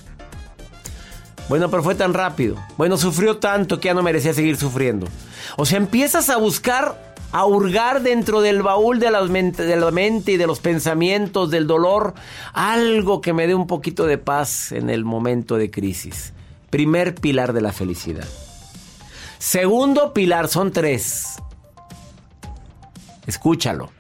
Bueno, 1.51 1.69
pero 1.69 1.83
fue 1.83 1.97
tan 1.97 2.15
rápido. 2.15 2.55
Bueno, 2.77 2.97
sufrió 2.97 3.39
tanto 3.39 3.81
que 3.81 3.87
ya 3.87 3.95
no 3.95 4.05
merecía 4.05 4.33
seguir 4.33 4.57
sufriendo. 4.57 5.09
O 5.57 5.67
sea, 5.67 5.79
empiezas 5.79 6.31
a 6.31 6.37
buscar, 6.37 7.17
a 7.33 7.45
hurgar 7.45 8.03
dentro 8.03 8.41
del 8.41 8.63
baúl 8.63 9.01
de 9.01 9.11
la, 9.11 9.21
mente, 9.25 9.65
de 9.65 9.75
la 9.75 9.91
mente 9.91 10.31
y 10.31 10.37
de 10.37 10.47
los 10.47 10.61
pensamientos, 10.61 11.51
del 11.51 11.67
dolor, 11.67 12.15
algo 12.53 13.21
que 13.21 13.33
me 13.33 13.49
dé 13.49 13.57
un 13.57 13.67
poquito 13.67 14.07
de 14.07 14.17
paz 14.17 14.71
en 14.71 14.91
el 14.91 15.05
momento 15.05 15.57
de 15.57 15.73
crisis. 15.73 16.33
Primer 16.71 17.17
pilar 17.17 17.53
de 17.53 17.63
la 17.63 17.73
felicidad. 17.73 18.29
Segundo 19.41 20.15
pilar, 20.15 20.47
son 20.47 20.71
tres. 20.71 21.35
Escúchalo. 23.27 23.91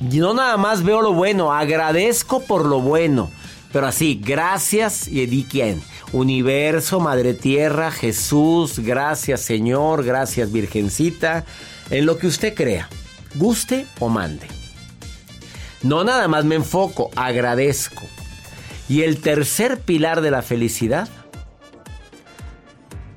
No 0.00 0.32
nada 0.32 0.56
más 0.56 0.82
veo 0.84 1.02
lo 1.02 1.12
bueno, 1.12 1.52
agradezco 1.52 2.40
por 2.40 2.64
lo 2.64 2.80
bueno. 2.80 3.30
Pero 3.74 3.86
así, 3.86 4.18
gracias 4.24 5.06
y 5.06 5.26
di 5.26 5.44
quién. 5.44 5.82
Universo, 6.12 7.00
Madre 7.00 7.34
Tierra, 7.34 7.90
Jesús, 7.90 8.78
gracias 8.78 9.40
Señor, 9.40 10.04
gracias 10.04 10.52
Virgencita, 10.52 11.44
en 11.90 12.06
lo 12.06 12.18
que 12.18 12.26
usted 12.26 12.54
crea, 12.54 12.88
guste 13.34 13.86
o 13.98 14.08
mande. 14.08 14.46
No 15.82 16.04
nada 16.04 16.28
más 16.28 16.44
me 16.44 16.54
enfoco, 16.54 17.10
agradezco. 17.16 18.02
Y 18.88 19.02
el 19.02 19.20
tercer 19.20 19.80
pilar 19.80 20.20
de 20.20 20.30
la 20.30 20.42
felicidad, 20.42 21.08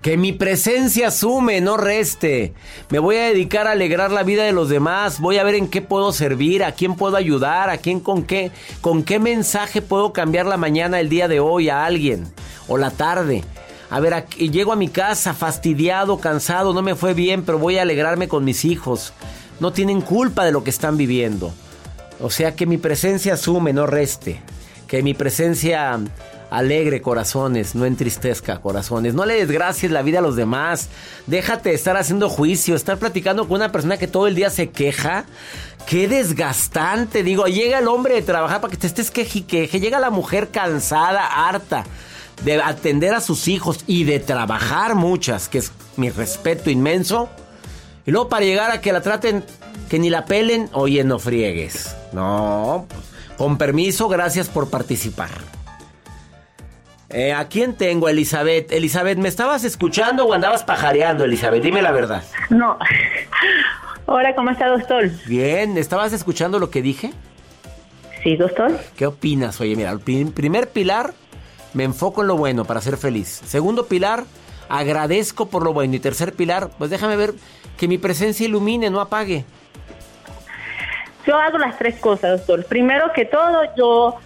Que 0.06 0.18
mi 0.18 0.34
presencia 0.34 1.10
sume, 1.10 1.62
no 1.62 1.78
reste. 1.78 2.54
Me 2.92 3.00
voy 3.00 3.16
a 3.16 3.24
dedicar 3.24 3.66
a 3.66 3.72
alegrar 3.72 4.12
la 4.12 4.22
vida 4.22 4.44
de 4.44 4.52
los 4.52 4.70
demás. 4.70 5.20
Voy 5.20 5.40
a 5.40 5.44
ver 5.44 5.56
en 5.56 5.68
qué 5.68 5.82
puedo 5.82 6.14
servir, 6.14 6.64
a 6.64 6.74
quién 6.74 6.94
puedo 6.94 7.18
ayudar, 7.18 7.72
a 7.72 7.80
quién 7.80 8.00
con 8.00 8.22
qué, 8.22 8.52
con 8.82 9.02
qué 9.02 9.18
mensaje 9.18 9.82
puedo 9.82 10.14
cambiar 10.14 10.46
la 10.46 10.58
mañana, 10.58 11.00
el 11.00 11.10
día 11.10 11.28
de 11.28 11.40
hoy 11.40 11.70
a 11.70 11.86
alguien 11.86 12.28
o 12.68 12.78
la 12.78 12.92
tarde. 12.92 13.44
A 13.90 14.00
ver, 14.00 14.14
aquí, 14.14 14.52
llego 14.52 14.74
a 14.74 14.76
mi 14.76 14.90
casa 14.90 15.34
fastidiado, 15.34 16.20
cansado, 16.20 16.72
no 16.72 16.84
me 16.84 16.94
fue 16.94 17.16
bien, 17.16 17.44
pero 17.44 17.58
voy 17.58 17.80
a 17.80 17.82
alegrarme 17.82 18.28
con 18.28 18.44
mis 18.44 18.64
hijos. 18.64 19.12
No 19.60 19.74
tienen 19.74 20.02
culpa 20.02 20.46
de 20.46 20.52
lo 20.52 20.64
que 20.64 20.70
están 20.70 20.98
viviendo. 20.98 21.52
O 22.22 22.30
sea, 22.30 22.56
que 22.56 22.68
mi 22.68 22.78
presencia 22.78 23.38
sume, 23.38 23.74
no 23.74 23.88
reste. 23.88 24.40
Que 24.88 25.02
mi 25.02 25.16
presencia 25.16 26.00
alegre 26.58 27.02
corazones, 27.02 27.76
no 27.76 27.86
entristezca 27.86 28.62
corazones. 28.62 29.14
No 29.14 29.26
le 29.26 29.36
desgracies 29.36 29.92
la 29.92 30.02
vida 30.02 30.20
a 30.20 30.22
los 30.22 30.36
demás. 30.36 30.90
Déjate 31.28 31.70
de 31.70 31.76
estar 31.76 31.98
haciendo 31.98 32.30
juicio, 32.30 32.76
estar 32.76 32.98
platicando 32.98 33.48
con 33.48 33.58
una 33.58 33.72
persona 33.72 33.98
que 33.98 34.08
todo 34.08 34.28
el 34.28 34.36
día 34.36 34.50
se 34.50 34.70
queja. 34.70 35.26
Qué 35.86 36.08
desgastante, 36.08 37.24
digo, 37.24 37.46
llega 37.46 37.80
el 37.80 37.88
hombre 37.88 38.16
de 38.16 38.22
trabajar 38.22 38.62
para 38.62 38.72
que 38.72 38.78
te 38.78 38.88
estés 38.88 39.12
queje 39.12 39.40
y 39.40 39.42
queje, 39.44 39.80
llega 39.80 40.00
la 40.00 40.10
mujer 40.10 40.50
cansada, 40.50 41.48
harta 41.48 41.84
de 42.44 42.62
atender 42.62 43.14
a 43.14 43.22
sus 43.22 43.48
hijos 43.48 43.84
y 43.88 44.04
de 44.04 44.20
trabajar 44.20 44.96
muchas, 44.96 45.48
que 45.48 45.60
es 45.60 45.72
mi 45.96 46.10
respeto 46.10 46.70
inmenso. 46.70 47.30
Y 48.06 48.12
luego 48.12 48.30
para 48.30 48.46
llegar 48.46 48.72
a 48.72 48.82
que 48.82 48.92
la 48.92 49.02
traten, 49.02 49.44
que 49.90 50.00
ni 50.00 50.10
la 50.10 50.26
pelen, 50.26 50.70
oye, 50.74 51.04
no 51.04 51.20
friegues. 51.20 51.96
No, 52.14 52.88
con 53.38 53.58
permiso, 53.58 54.08
gracias 54.08 54.48
por 54.48 54.70
participar. 54.70 55.55
Eh, 57.16 57.32
¿A 57.32 57.48
quién 57.48 57.76
tengo, 57.78 58.10
Elizabeth? 58.10 58.74
Elizabeth, 58.74 59.18
¿me 59.18 59.30
estabas 59.30 59.64
escuchando 59.64 60.26
o 60.26 60.34
andabas 60.34 60.66
pajareando, 60.66 61.24
Elizabeth? 61.24 61.64
Dime 61.64 61.82
la 61.82 61.94
verdad. 61.94 62.24
No. 62.50 62.78
Hola, 64.06 64.36
¿cómo 64.36 64.50
está, 64.50 64.68
doctor? 64.68 65.10
Bien, 65.26 65.78
¿estabas 65.78 66.12
escuchando 66.12 66.60
lo 66.60 66.70
que 66.70 66.82
dije? 66.82 67.14
Sí, 68.22 68.36
doctor. 68.36 68.78
¿Qué 68.98 69.06
opinas? 69.06 69.62
Oye, 69.62 69.78
mira, 69.78 69.92
el 69.92 70.02
primer 70.02 70.68
pilar, 70.72 71.14
me 71.74 71.86
enfoco 71.86 72.20
en 72.20 72.28
lo 72.28 72.36
bueno 72.36 72.66
para 72.66 72.82
ser 72.82 72.98
feliz. 72.98 73.30
Segundo 73.46 73.86
pilar, 73.86 74.26
agradezco 74.68 75.48
por 75.48 75.64
lo 75.64 75.72
bueno. 75.72 75.96
Y 75.96 76.00
tercer 76.00 76.34
pilar, 76.34 76.70
pues 76.78 76.90
déjame 76.90 77.16
ver 77.16 77.34
que 77.78 77.88
mi 77.88 77.98
presencia 77.98 78.46
ilumine, 78.46 78.90
no 78.90 79.00
apague. 79.00 79.46
Yo 81.26 81.38
hago 81.38 81.60
las 81.60 81.78
tres 81.78 81.96
cosas, 81.96 82.40
doctor. 82.40 82.66
Primero 82.66 83.14
que 83.14 83.24
todo, 83.24 83.62
yo 83.78 84.20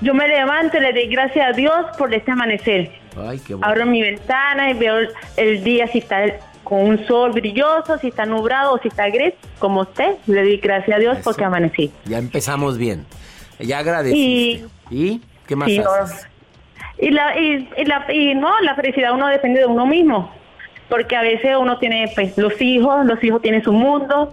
yo 0.00 0.14
me 0.14 0.26
levanto 0.28 0.78
y 0.78 0.80
le 0.80 0.92
doy 0.92 1.06
gracias 1.08 1.50
a 1.50 1.52
Dios 1.52 1.74
por 1.98 2.12
este 2.14 2.30
amanecer. 2.30 2.90
Ay, 3.16 3.38
qué 3.38 3.54
bueno. 3.54 3.66
Abro 3.66 3.86
mi 3.86 4.00
ventana 4.02 4.70
y 4.70 4.74
veo 4.74 4.96
el 5.36 5.62
día 5.62 5.86
si 5.88 5.98
está 5.98 6.38
con 6.64 6.80
un 6.80 7.06
sol 7.06 7.32
brilloso, 7.32 7.98
si 7.98 8.08
está 8.08 8.24
nublado 8.24 8.74
o 8.74 8.78
si 8.78 8.88
está 8.88 9.08
gris, 9.08 9.34
como 9.58 9.82
usted. 9.82 10.16
Le 10.26 10.42
doy 10.42 10.56
gracias 10.56 10.96
a 10.96 11.00
Dios 11.00 11.18
porque 11.22 11.44
amanecí. 11.44 11.90
Ya 12.06 12.18
empezamos 12.18 12.78
bien. 12.78 13.04
Ya 13.58 13.78
agradeciste. 13.78 14.66
Y, 14.90 15.20
qué 15.46 15.56
más 15.56 15.68
haces? 15.68 16.28
y, 16.98 17.10
la, 17.10 17.38
y, 17.38 17.68
la, 17.84 18.12
y 18.12 18.34
no, 18.34 18.58
la 18.60 18.74
felicidad 18.74 19.12
uno 19.12 19.26
depende 19.26 19.60
de 19.60 19.66
uno 19.66 19.86
mismo. 19.86 20.32
Porque 20.88 21.14
a 21.14 21.22
veces 21.22 21.56
uno 21.58 21.78
tiene 21.78 22.10
pues 22.14 22.36
los 22.38 22.60
hijos, 22.60 23.04
los 23.04 23.22
hijos 23.22 23.42
tienen 23.42 23.62
su 23.62 23.72
mundo 23.72 24.32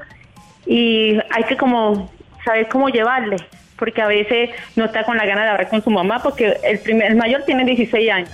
y 0.65 1.19
hay 1.29 1.43
que 1.47 1.57
como 1.57 2.09
saber 2.43 2.67
cómo 2.67 2.89
llevarle 2.89 3.37
porque 3.77 4.01
a 4.01 4.07
veces 4.07 4.49
no 4.75 4.85
está 4.85 5.03
con 5.03 5.17
la 5.17 5.25
gana 5.25 5.43
de 5.43 5.49
hablar 5.49 5.69
con 5.69 5.83
su 5.83 5.89
mamá, 5.89 6.21
porque 6.21 6.57
el, 6.63 6.79
primer, 6.79 7.11
el 7.11 7.17
mayor 7.17 7.43
tiene 7.43 7.65
16 7.65 8.11
años. 8.11 8.29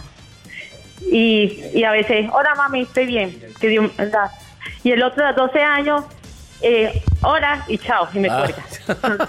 Y, 1.12 1.59
y 1.73 1.83
a 1.83 1.91
veces, 1.91 2.29
hola 2.31 2.55
mami, 2.55 2.83
estoy 2.83 3.05
bien, 3.05 3.38
que 3.59 3.67
Dios, 3.67 3.91
Y 4.83 4.91
el 4.91 5.03
otro 5.03 5.25
de 5.25 5.33
12 5.33 5.62
años, 5.62 6.05
eh, 6.62 7.01
hola 7.21 7.65
y 7.67 7.77
chao, 7.77 8.07
y 8.13 8.19
me 8.19 8.29
ah. 8.29 8.47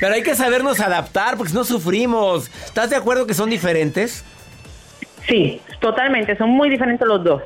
Pero 0.00 0.14
hay 0.14 0.22
que 0.22 0.36
sabernos 0.36 0.80
adaptar, 0.80 1.36
porque 1.36 1.50
si 1.50 1.56
no 1.56 1.64
sufrimos. 1.64 2.48
¿Estás 2.64 2.90
de 2.90 2.96
acuerdo 2.96 3.26
que 3.26 3.34
son 3.34 3.50
diferentes? 3.50 4.24
Sí, 5.26 5.60
totalmente, 5.80 6.36
son 6.36 6.50
muy 6.50 6.70
diferentes 6.70 7.06
los 7.06 7.22
dos. 7.22 7.42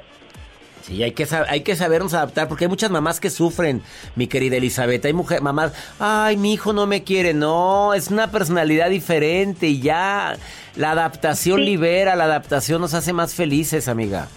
Sí, 0.87 1.03
hay 1.03 1.13
que, 1.13 1.27
hay 1.49 1.63
que 1.63 1.75
sabernos 1.75 2.15
adaptar 2.15 2.47
porque 2.47 2.67
hay 2.67 2.69
muchas 2.69 2.91
mamás 2.91 3.19
que 3.19 3.29
sufren, 3.29 3.83
mi 4.15 4.29
querida 4.29 4.57
Elizabeth. 4.57 5.05
Hay 5.05 5.13
mujeres, 5.13 5.43
mamás, 5.43 5.73
ay, 5.99 6.37
mi 6.37 6.53
hijo 6.53 6.73
no 6.73 6.87
me 6.87 7.03
quiere. 7.03 7.35
No, 7.35 7.93
es 7.93 8.09
una 8.09 8.31
personalidad 8.31 8.89
diferente 8.89 9.67
y 9.67 9.81
ya 9.81 10.37
la 10.77 10.93
adaptación 10.93 11.65
libera, 11.65 12.15
la 12.15 12.25
adaptación 12.25 12.81
nos 12.81 12.95
hace 12.95 13.13
más 13.13 13.35
felices, 13.35 13.89
amiga. 13.89 14.29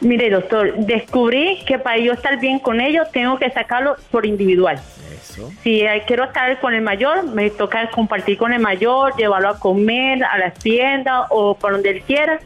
Mire, 0.00 0.30
doctor, 0.30 0.74
descubrí 0.76 1.58
que 1.66 1.78
para 1.78 1.98
yo 1.98 2.12
estar 2.12 2.40
bien 2.40 2.58
con 2.58 2.80
ellos 2.80 3.06
tengo 3.12 3.38
que 3.38 3.50
sacarlo 3.50 3.96
por 4.10 4.24
individual. 4.24 4.80
Eso. 5.12 5.50
Si 5.62 5.82
quiero 6.06 6.24
estar 6.24 6.58
con 6.60 6.72
el 6.72 6.80
mayor, 6.80 7.24
me 7.24 7.50
toca 7.50 7.90
compartir 7.90 8.38
con 8.38 8.54
el 8.54 8.60
mayor, 8.60 9.14
llevarlo 9.16 9.50
a 9.50 9.58
comer, 9.58 10.24
a 10.24 10.38
la 10.38 10.52
tienda 10.52 11.26
o 11.28 11.54
por 11.54 11.72
donde 11.72 11.90
él 11.90 12.02
quiera 12.02 12.40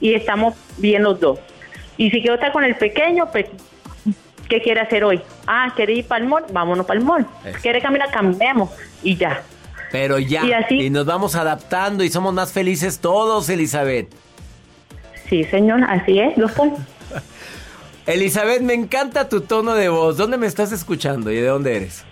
y 0.00 0.14
estamos 0.14 0.54
bien 0.78 1.04
los 1.04 1.20
dos. 1.20 1.38
Y 1.96 2.10
si 2.10 2.20
quiero 2.20 2.34
estar 2.34 2.52
con 2.52 2.64
el 2.64 2.76
pequeño, 2.76 3.30
pues, 3.30 3.46
¿qué 4.48 4.60
quiere 4.60 4.80
hacer 4.80 5.04
hoy? 5.04 5.20
Ah, 5.46 5.72
¿quiere 5.74 5.94
ir 5.94 6.06
para 6.06 6.22
el 6.22 6.28
mall? 6.28 6.44
Vámonos 6.52 6.86
para 6.86 6.98
el 6.98 7.04
mall. 7.04 7.26
¿Quiere 7.62 7.80
caminar? 7.80 8.10
Cambiemos 8.10 8.70
y 9.02 9.16
ya. 9.16 9.42
Pero 9.92 10.18
ya, 10.18 10.44
y, 10.44 10.52
así, 10.52 10.74
y 10.82 10.90
nos 10.90 11.06
vamos 11.06 11.36
adaptando 11.36 12.02
y 12.02 12.10
somos 12.10 12.34
más 12.34 12.52
felices 12.52 12.98
todos, 12.98 13.48
Elizabeth. 13.48 14.08
Sí, 15.28 15.44
señor, 15.44 15.82
así 15.88 16.18
es, 16.18 16.36
lo 16.36 16.48
soy. 16.48 16.72
Elizabeth, 18.06 18.60
me 18.62 18.74
encanta 18.74 19.28
tu 19.28 19.40
tono 19.40 19.74
de 19.74 19.88
voz. 19.88 20.16
¿Dónde 20.16 20.36
me 20.36 20.46
estás 20.46 20.72
escuchando 20.72 21.30
y 21.30 21.36
de 21.36 21.46
dónde 21.46 21.76
eres? 21.76 22.04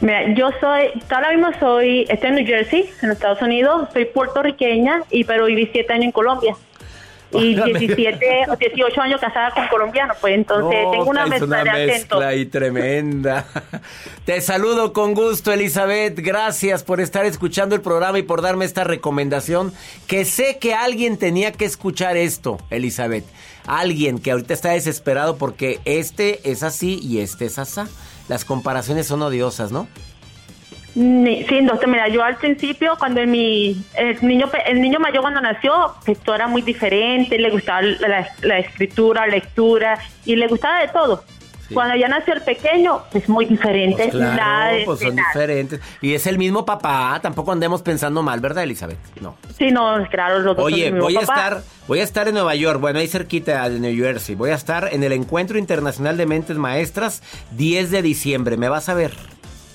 Mira, 0.00 0.34
yo 0.34 0.50
soy, 0.60 0.90
ahora 1.10 1.30
mismo 1.30 1.48
soy, 1.60 2.06
estoy 2.08 2.30
en 2.30 2.34
New 2.36 2.46
Jersey, 2.46 2.90
en 3.02 3.10
Estados 3.12 3.40
Unidos, 3.40 3.88
soy 3.92 4.04
puertorriqueña, 4.06 5.02
y 5.10 5.22
pero 5.22 5.46
viví 5.46 5.68
siete 5.72 5.92
años 5.92 6.06
en 6.06 6.12
Colombia 6.12 6.56
y 7.34 7.54
17 7.54 8.44
o 8.48 8.56
18 8.56 9.00
años 9.00 9.20
casada 9.20 9.50
con 9.52 9.66
colombiano, 9.68 10.14
pues 10.20 10.34
entonces 10.34 10.78
tengo 10.90 11.04
una 11.04 11.26
mezcla, 11.26 11.62
una 11.62 11.74
mezcla 11.74 12.34
y 12.34 12.46
tremenda. 12.46 13.46
Te 14.24 14.40
saludo 14.40 14.92
con 14.92 15.14
gusto, 15.14 15.52
Elizabeth. 15.52 16.18
Gracias 16.18 16.82
por 16.82 17.00
estar 17.00 17.24
escuchando 17.24 17.74
el 17.74 17.80
programa 17.80 18.18
y 18.18 18.22
por 18.22 18.42
darme 18.42 18.64
esta 18.64 18.84
recomendación. 18.84 19.72
Que 20.06 20.24
sé 20.24 20.58
que 20.58 20.74
alguien 20.74 21.16
tenía 21.18 21.52
que 21.52 21.64
escuchar 21.64 22.16
esto, 22.16 22.58
Elizabeth. 22.70 23.24
Alguien 23.66 24.18
que 24.18 24.32
ahorita 24.32 24.54
está 24.54 24.70
desesperado 24.70 25.36
porque 25.36 25.80
este 25.84 26.50
es 26.50 26.62
así 26.62 27.00
y 27.02 27.20
este 27.20 27.46
es 27.46 27.58
así. 27.58 27.82
Las 28.28 28.44
comparaciones 28.44 29.06
son 29.06 29.22
odiosas, 29.22 29.72
¿no? 29.72 29.88
Sí, 30.94 31.60
doctor, 31.62 31.88
mira, 31.88 32.08
yo 32.08 32.22
al 32.22 32.36
principio, 32.36 32.96
cuando 32.98 33.26
mi, 33.26 33.82
el 33.94 34.26
niño 34.26 34.50
el 34.66 34.80
niño 34.80 34.98
mayor 34.98 35.22
cuando 35.22 35.40
nació, 35.40 35.94
esto 36.06 36.34
era 36.34 36.48
muy 36.48 36.60
diferente, 36.60 37.38
le 37.38 37.50
gustaba 37.50 37.80
la, 37.82 38.58
escritura, 38.58 39.26
lectura, 39.26 39.98
y 40.26 40.36
le 40.36 40.46
gustaba 40.48 40.80
de 40.80 40.88
todo. 40.88 41.24
Cuando 41.72 41.96
ya 41.96 42.06
nació 42.06 42.34
el 42.34 42.42
pequeño, 42.42 43.00
es 43.14 43.30
muy 43.30 43.46
diferente. 43.46 44.08
Pues 44.10 44.22
claro, 44.22 44.76
pues 44.84 45.00
son 45.00 45.16
diferentes. 45.16 45.80
Y 46.02 46.12
es 46.12 46.26
el 46.26 46.36
mismo 46.36 46.66
papá, 46.66 47.18
tampoco 47.22 47.50
andemos 47.50 47.80
pensando 47.80 48.22
mal, 48.22 48.40
¿verdad, 48.40 48.64
Elizabeth? 48.64 48.98
No. 49.22 49.36
Sí, 49.56 49.70
no, 49.70 50.06
claro, 50.10 50.40
los 50.40 50.54
dos 50.54 50.66
Oye, 50.66 50.90
voy 50.90 51.16
a 51.16 51.20
estar, 51.20 51.62
voy 51.88 52.00
a 52.00 52.02
estar 52.02 52.28
en 52.28 52.34
Nueva 52.34 52.54
York, 52.54 52.78
bueno, 52.78 52.98
ahí 52.98 53.08
cerquita 53.08 53.66
de 53.70 53.80
New 53.80 53.96
Jersey. 53.96 54.34
Voy 54.34 54.50
a 54.50 54.54
estar 54.54 54.90
en 54.92 55.02
el 55.02 55.12
Encuentro 55.12 55.56
Internacional 55.56 56.18
de 56.18 56.26
Mentes 56.26 56.58
Maestras, 56.58 57.22
10 57.52 57.90
de 57.90 58.02
diciembre. 58.02 58.58
¿Me 58.58 58.68
vas 58.68 58.90
a 58.90 58.94
ver? 58.94 59.12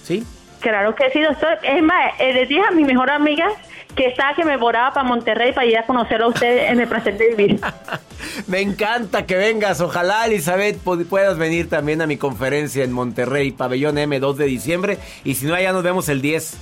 ¿Sí? 0.03 0.23
Claro 0.59 0.95
que 0.95 1.09
sí, 1.11 1.21
doctor. 1.21 1.59
Es 1.63 1.83
más, 1.83 2.13
eh, 2.19 2.33
le 2.33 2.45
dije 2.45 2.61
a 2.67 2.71
mi 2.71 2.83
mejor 2.83 3.09
amiga 3.09 3.47
que 3.95 4.07
estaba 4.07 4.35
que 4.35 4.45
me 4.45 4.57
boraba 4.57 4.93
para 4.93 5.07
Monterrey 5.07 5.53
para 5.53 5.65
ir 5.65 5.77
a 5.77 5.83
conocer 5.83 6.21
a 6.21 6.27
usted 6.27 6.69
en 6.69 6.79
el 6.79 6.87
placer 6.87 7.17
de 7.17 7.35
vivir. 7.35 7.59
me 8.47 8.61
encanta 8.61 9.25
que 9.25 9.35
vengas. 9.35 9.81
Ojalá, 9.81 10.25
Elizabeth, 10.25 10.77
puedas 10.77 11.37
venir 11.37 11.69
también 11.69 12.01
a 12.01 12.07
mi 12.07 12.17
conferencia 12.17 12.83
en 12.83 12.91
Monterrey, 12.91 13.51
pabellón 13.51 13.97
M, 13.97 14.19
2 14.19 14.37
de 14.37 14.45
diciembre. 14.45 14.97
Y 15.23 15.35
si 15.35 15.47
no, 15.47 15.55
allá 15.55 15.73
nos 15.73 15.83
vemos 15.83 16.09
el 16.09 16.21
10 16.21 16.57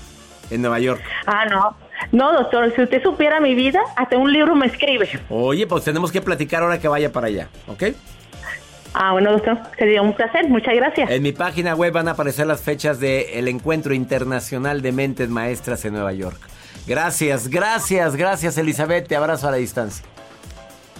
en 0.51 0.61
Nueva 0.61 0.79
York. 0.79 1.01
Ah, 1.25 1.45
no. 1.45 1.75
No, 2.11 2.33
doctor, 2.33 2.73
si 2.75 2.81
usted 2.81 3.01
supiera 3.01 3.39
mi 3.39 3.55
vida, 3.55 3.81
hasta 3.95 4.17
un 4.17 4.31
libro 4.31 4.55
me 4.55 4.67
escribe. 4.67 5.09
Oye, 5.29 5.65
pues 5.65 5.83
tenemos 5.83 6.11
que 6.11 6.21
platicar 6.21 6.63
ahora 6.63 6.79
que 6.79 6.87
vaya 6.87 7.11
para 7.11 7.27
allá, 7.27 7.47
¿ok? 7.67 7.83
Ah, 8.97 9.11
bueno, 9.11 9.33
doctor, 9.33 9.57
sería 9.77 10.01
un 10.01 10.13
placer. 10.13 10.47
Muchas 10.47 10.73
gracias. 10.73 11.09
En 11.09 11.21
mi 11.21 11.33
página 11.33 11.75
web 11.75 11.91
van 11.91 12.07
a 12.07 12.11
aparecer 12.11 12.47
las 12.47 12.61
fechas 12.61 12.97
del 12.97 13.47
Encuentro 13.49 13.93
Internacional 13.93 14.81
de 14.81 14.93
Mentes 14.93 15.27
Maestras 15.27 15.83
en 15.83 15.93
Nueva 15.93 16.13
York. 16.13 16.37
Gracias, 16.87 17.49
gracias, 17.49 18.15
gracias, 18.15 18.57
Elizabeth. 18.57 19.05
Te 19.05 19.17
abrazo 19.17 19.49
a 19.49 19.51
la 19.51 19.57
distancia. 19.57 20.05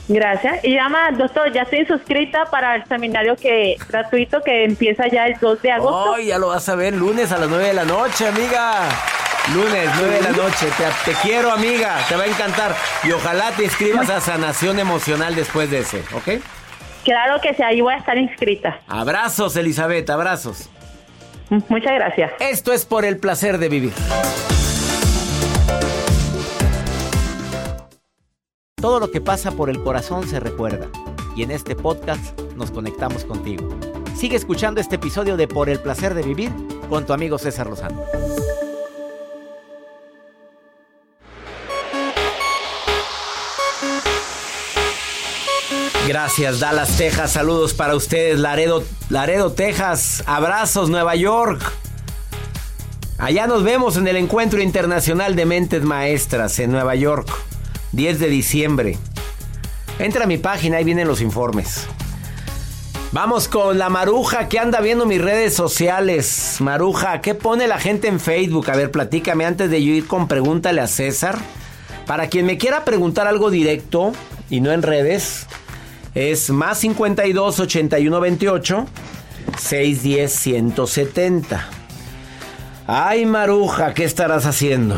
Gracias. 0.09 0.63
Y 0.63 0.73
llama, 0.73 1.09
doctor, 1.11 1.53
ya 1.53 1.61
estoy 1.61 1.85
suscrita 1.85 2.45
para 2.51 2.75
el 2.75 2.85
seminario 2.85 3.37
que 3.37 3.77
gratuito 3.87 4.41
que 4.41 4.65
empieza 4.65 5.07
ya 5.07 5.27
el 5.27 5.39
2 5.39 5.61
de 5.61 5.71
agosto. 5.71 6.11
Oh, 6.11 6.17
ya 6.19 6.37
lo 6.37 6.49
vas 6.49 6.67
a 6.67 6.75
ver 6.75 6.93
lunes 6.93 7.31
a 7.31 7.37
las 7.37 7.47
9 7.47 7.65
de 7.65 7.73
la 7.73 7.85
noche, 7.85 8.27
amiga. 8.27 8.89
Lunes, 9.53 9.89
9 9.97 10.15
de 10.15 10.21
la 10.21 10.31
noche. 10.31 10.67
Te, 10.77 11.11
te, 11.11 11.17
quiero, 11.21 11.49
amiga. 11.49 11.97
Te 12.09 12.17
va 12.17 12.23
a 12.23 12.27
encantar. 12.27 12.75
Y 13.05 13.11
ojalá 13.13 13.51
te 13.51 13.63
inscribas 13.63 14.09
a 14.09 14.19
Sanación 14.19 14.79
Emocional 14.79 15.33
después 15.33 15.71
de 15.71 15.79
ese, 15.79 16.03
¿ok? 16.13 16.41
Claro 17.05 17.39
que 17.39 17.53
sí, 17.53 17.62
ahí 17.62 17.81
voy 17.81 17.93
a 17.93 17.97
estar 17.97 18.17
inscrita. 18.17 18.81
Abrazos, 18.88 19.55
Elizabeth, 19.55 20.09
abrazos. 20.09 20.69
Muchas 21.69 21.93
gracias. 21.93 22.31
Esto 22.39 22.74
es 22.74 22.83
por 22.85 23.05
el 23.05 23.19
placer 23.19 23.59
de 23.59 23.69
vivir. 23.69 23.93
Todo 28.75 29.00
lo 29.00 29.12
que 29.12 29.21
pasa 29.21 29.51
por 29.51 29.69
el 29.69 29.81
corazón 29.83 30.27
se 30.27 30.39
recuerda. 30.39 30.88
Y 31.35 31.43
en 31.43 31.51
este 31.51 31.75
podcast 31.75 32.39
nos 32.55 32.71
conectamos 32.71 33.24
contigo. 33.24 33.69
Sigue 34.15 34.35
escuchando 34.35 34.81
este 34.81 34.95
episodio 34.95 35.38
de 35.38 35.47
Por 35.47 35.69
el 35.69 35.79
placer 35.79 36.15
de 36.15 36.24
vivir 36.24 36.51
con 36.89 37.05
tu 37.05 37.13
amigo 37.13 37.38
César 37.38 37.67
Lozano. 37.67 38.03
Gracias, 46.07 46.59
Dallas, 46.59 46.97
Texas. 46.97 47.31
Saludos 47.31 47.74
para 47.74 47.95
ustedes, 47.95 48.39
Laredo, 48.39 48.83
Laredo, 49.09 49.53
Texas. 49.53 50.24
Abrazos, 50.27 50.89
Nueva 50.89 51.15
York. 51.15 51.62
Allá 53.17 53.47
nos 53.47 53.63
vemos 53.63 53.97
en 53.97 54.07
el 54.07 54.15
Encuentro 54.17 54.62
Internacional 54.62 55.35
de 55.35 55.47
Mentes 55.47 55.81
Maestras 55.81 56.59
en 56.59 56.71
Nueva 56.71 56.93
York, 56.93 57.27
10 57.93 58.19
de 58.19 58.27
diciembre. 58.27 58.97
Entra 59.97 60.25
a 60.25 60.27
mi 60.27 60.38
página, 60.38 60.77
ahí 60.77 60.83
vienen 60.83 61.07
los 61.07 61.21
informes. 61.21 61.88
Vamos 63.12 63.47
con 63.47 63.79
la 63.79 63.89
Maruja 63.89 64.47
que 64.47 64.59
anda 64.59 64.81
viendo 64.81 65.07
mis 65.07 65.21
redes 65.21 65.55
sociales. 65.55 66.57
Maruja, 66.59 67.21
¿qué 67.21 67.33
pone 67.33 67.67
la 67.67 67.79
gente 67.79 68.09
en 68.09 68.19
Facebook? 68.19 68.69
A 68.69 68.75
ver, 68.75 68.91
platícame 68.91 69.45
antes 69.45 69.71
de 69.71 69.83
yo 69.83 69.93
ir 69.93 70.05
con 70.05 70.27
Pregúntale 70.27 70.81
a 70.81 70.88
César. 70.88 71.39
Para 72.05 72.27
quien 72.27 72.45
me 72.45 72.59
quiera 72.59 72.85
preguntar 72.85 73.25
algo 73.25 73.50
directo 73.50 74.12
y 74.51 74.62
no 74.62 74.71
en 74.71 74.83
redes, 74.83 75.47
es 76.15 76.50
más 76.50 76.79
52 76.79 77.60
81 77.60 78.19
28 78.22 78.88
610 79.60 80.31
170. 80.34 81.69
Ay, 82.88 83.25
Maruja, 83.25 83.93
¿qué 83.93 84.05
estarás 84.05 84.45
haciendo? 84.45 84.95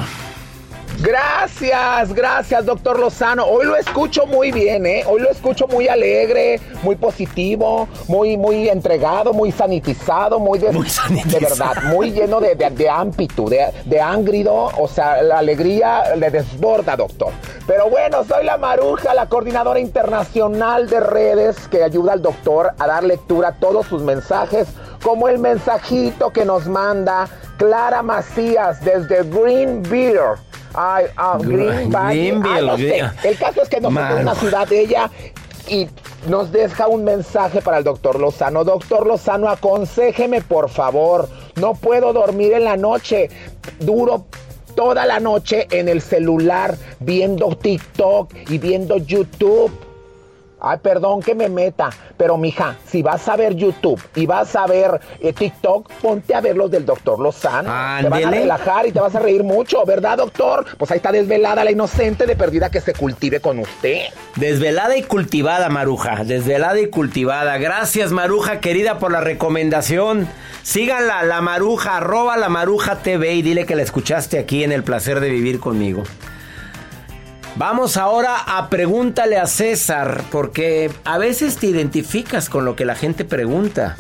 Gracias, 1.00 2.12
gracias, 2.12 2.66
doctor 2.66 3.00
Lozano. 3.00 3.46
Hoy 3.46 3.68
lo 3.68 3.76
escucho 3.76 4.26
muy 4.26 4.52
bien, 4.52 4.88
¿eh? 4.88 5.04
Hoy 5.08 5.22
lo 5.22 5.30
escucho 5.30 5.68
muy 5.68 5.88
alegre, 5.88 6.60
muy 6.82 6.96
positivo, 6.96 7.88
muy, 8.08 8.36
muy 8.36 8.68
entregado, 8.68 9.32
muy 9.32 9.52
sanitizado, 9.52 10.40
muy 10.40 10.58
de, 10.58 10.72
muy 10.72 10.88
de 11.26 11.40
verdad, 11.40 11.84
muy 11.84 12.12
lleno 12.12 12.40
de, 12.40 12.56
de, 12.56 12.72
de 12.72 12.90
ámpitu, 12.90 13.48
de, 13.48 13.68
de 13.86 14.02
ángrido. 14.02 14.72
O 14.80 14.88
sea, 14.88 15.22
la 15.22 15.38
alegría 15.38 16.16
le 16.16 16.32
desborda, 16.32 16.96
doctor. 16.96 17.32
Pero 17.68 17.90
bueno, 17.92 18.24
soy 18.24 18.44
la 18.44 18.58
Maruja, 18.58 19.14
la 19.14 19.30
coordinadora 19.30 19.80
internacional 19.80 20.90
de 20.90 21.00
redes 21.00 21.68
que 21.68 21.84
ayuda 21.84 22.14
al 22.14 22.24
doctor 22.24 22.72
a 22.80 22.88
dar 22.88 23.04
lectura 23.04 23.50
a 23.50 23.56
todos 23.56 23.86
sus 23.86 24.02
mensajes, 24.02 24.68
como 25.04 25.28
el 25.28 25.38
mensajito 25.38 26.32
que 26.32 26.44
nos 26.44 26.68
manda 26.68 27.28
Clara 27.58 28.02
Macías 28.02 28.84
desde 28.84 29.24
Green 29.24 29.84
Beer. 29.84 30.38
Ay, 30.74 31.06
ah, 31.16 31.38
Green 31.42 31.92
Valley. 31.92 32.30
Ah, 32.44 32.62
no 32.62 32.78
sé. 32.78 33.02
El 33.24 33.38
caso 33.38 33.62
es 33.62 33.70
que 33.70 33.82
nos 33.82 33.92
en 33.96 34.22
una 34.22 34.36
ciudad 34.36 34.68
de 34.68 34.82
ella 34.82 35.10
y 35.68 35.88
nos 36.28 36.52
deja 36.52 36.88
un 36.88 37.04
mensaje 37.04 37.62
para 37.62 37.80
el 37.80 37.84
doctor 37.84 38.20
Lozano. 38.20 38.64
Doctor 38.64 39.06
Lozano, 39.06 39.50
aconsejeme 39.50 40.42
por 40.42 40.70
favor. 40.70 41.30
No 41.56 41.74
puedo 41.74 42.14
dormir 42.14 42.54
en 42.54 42.64
la 42.64 42.78
noche. 42.78 43.30
Duro 43.80 44.26
toda 44.76 45.06
la 45.06 45.20
noche 45.20 45.68
en 45.72 45.90
el 45.90 46.02
celular 46.02 46.76
viendo 47.00 47.56
TikTok 47.56 48.34
y 48.50 48.58
viendo 48.58 48.98
YouTube. 48.98 49.72
Ay, 50.60 50.80
perdón 50.82 51.22
que 51.22 51.36
me 51.36 51.50
meta, 51.50 51.92
pero 52.18 52.36
mija, 52.36 52.76
si 52.88 53.04
vas 53.04 53.28
a 53.30 53.36
ver 53.36 53.56
YouTube 53.56 54.02
y 54.16 54.26
vas 54.26 54.56
a 54.56 54.66
ver 54.66 55.00
eh, 55.20 55.32
TikTok, 55.32 55.92
ponte 56.02 56.34
a 56.34 56.42
ver 56.42 56.56
los 56.58 56.72
del 56.72 56.84
doctor 56.84 57.20
Lozano. 57.20 57.70
Te 58.02 58.10
vas 58.10 58.26
a 58.26 58.32
relajar 58.32 58.88
y 58.88 58.92
te 58.92 59.00
vas 59.00 59.14
a 59.14 59.20
reír 59.20 59.44
mucho, 59.44 59.86
¿verdad, 59.86 60.18
doctor? 60.18 60.66
Pues 60.78 60.90
ahí 60.90 60.98
está 60.98 61.12
desvelada 61.12 61.64
la 61.64 61.72
inocente 61.72 62.26
de 62.26 62.36
perdida 62.36 62.72
que 62.72 62.82
se 62.82 62.94
cultive 62.94 63.40
con 63.40 63.60
usted. 63.60 64.06
Desvelada 64.36 64.98
y 64.98 65.04
cultivada, 65.04 65.70
Maruja. 65.70 66.24
Desvelada 66.24 66.80
y 66.80 66.90
cultivada. 66.90 67.58
Gracias, 67.58 68.12
Maruja, 68.12 68.60
querida, 68.60 68.98
por 68.98 69.12
la 69.12 69.22
recomendación. 69.22 70.28
Síganla, 70.64 71.22
la 71.24 71.42
Maruja, 71.42 71.98
arroba 71.98 72.36
la 72.36 72.50
Maruja 72.50 72.98
TV 72.98 73.34
y 73.34 73.42
dile 73.44 73.66
que 73.66 73.76
la 73.76 73.84
escuchaste 73.84 74.40
aquí 74.40 74.64
en 74.64 74.72
El 74.72 74.84
Placer 74.84 75.20
de 75.20 75.30
Vivir 75.30 75.60
conmigo. 75.60 76.04
Vamos 77.58 77.98
ahora 77.98 78.38
a 78.46 78.70
pregúntale 78.70 79.36
a 79.38 79.48
César, 79.48 80.24
porque 80.30 80.92
a 81.06 81.18
veces 81.18 81.58
te 81.58 81.66
identificas 81.66 82.50
con 82.50 82.66
lo 82.66 82.76
que 82.76 82.86
la 82.86 82.94
gente 82.94 83.26
pregunta. 83.26 83.98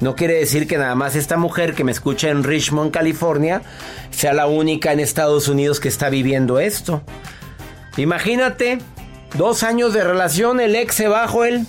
No 0.00 0.16
quiere 0.16 0.34
decir 0.34 0.66
que 0.66 0.76
nada 0.76 0.96
más 0.96 1.14
esta 1.14 1.36
mujer 1.36 1.74
que 1.74 1.84
me 1.84 1.92
escucha 1.92 2.30
en 2.30 2.42
Richmond, 2.42 2.90
California, 2.90 3.62
sea 4.10 4.32
la 4.32 4.48
única 4.48 4.92
en 4.92 4.98
Estados 4.98 5.46
Unidos 5.46 5.78
que 5.78 5.86
está 5.86 6.08
viviendo 6.08 6.58
esto. 6.58 7.04
Imagínate, 7.96 8.80
dos 9.36 9.62
años 9.62 9.92
de 9.92 10.02
relación, 10.02 10.58
el 10.58 10.74
ex 10.74 10.96
se 10.96 11.06
bajó 11.06 11.44
él. 11.44 11.66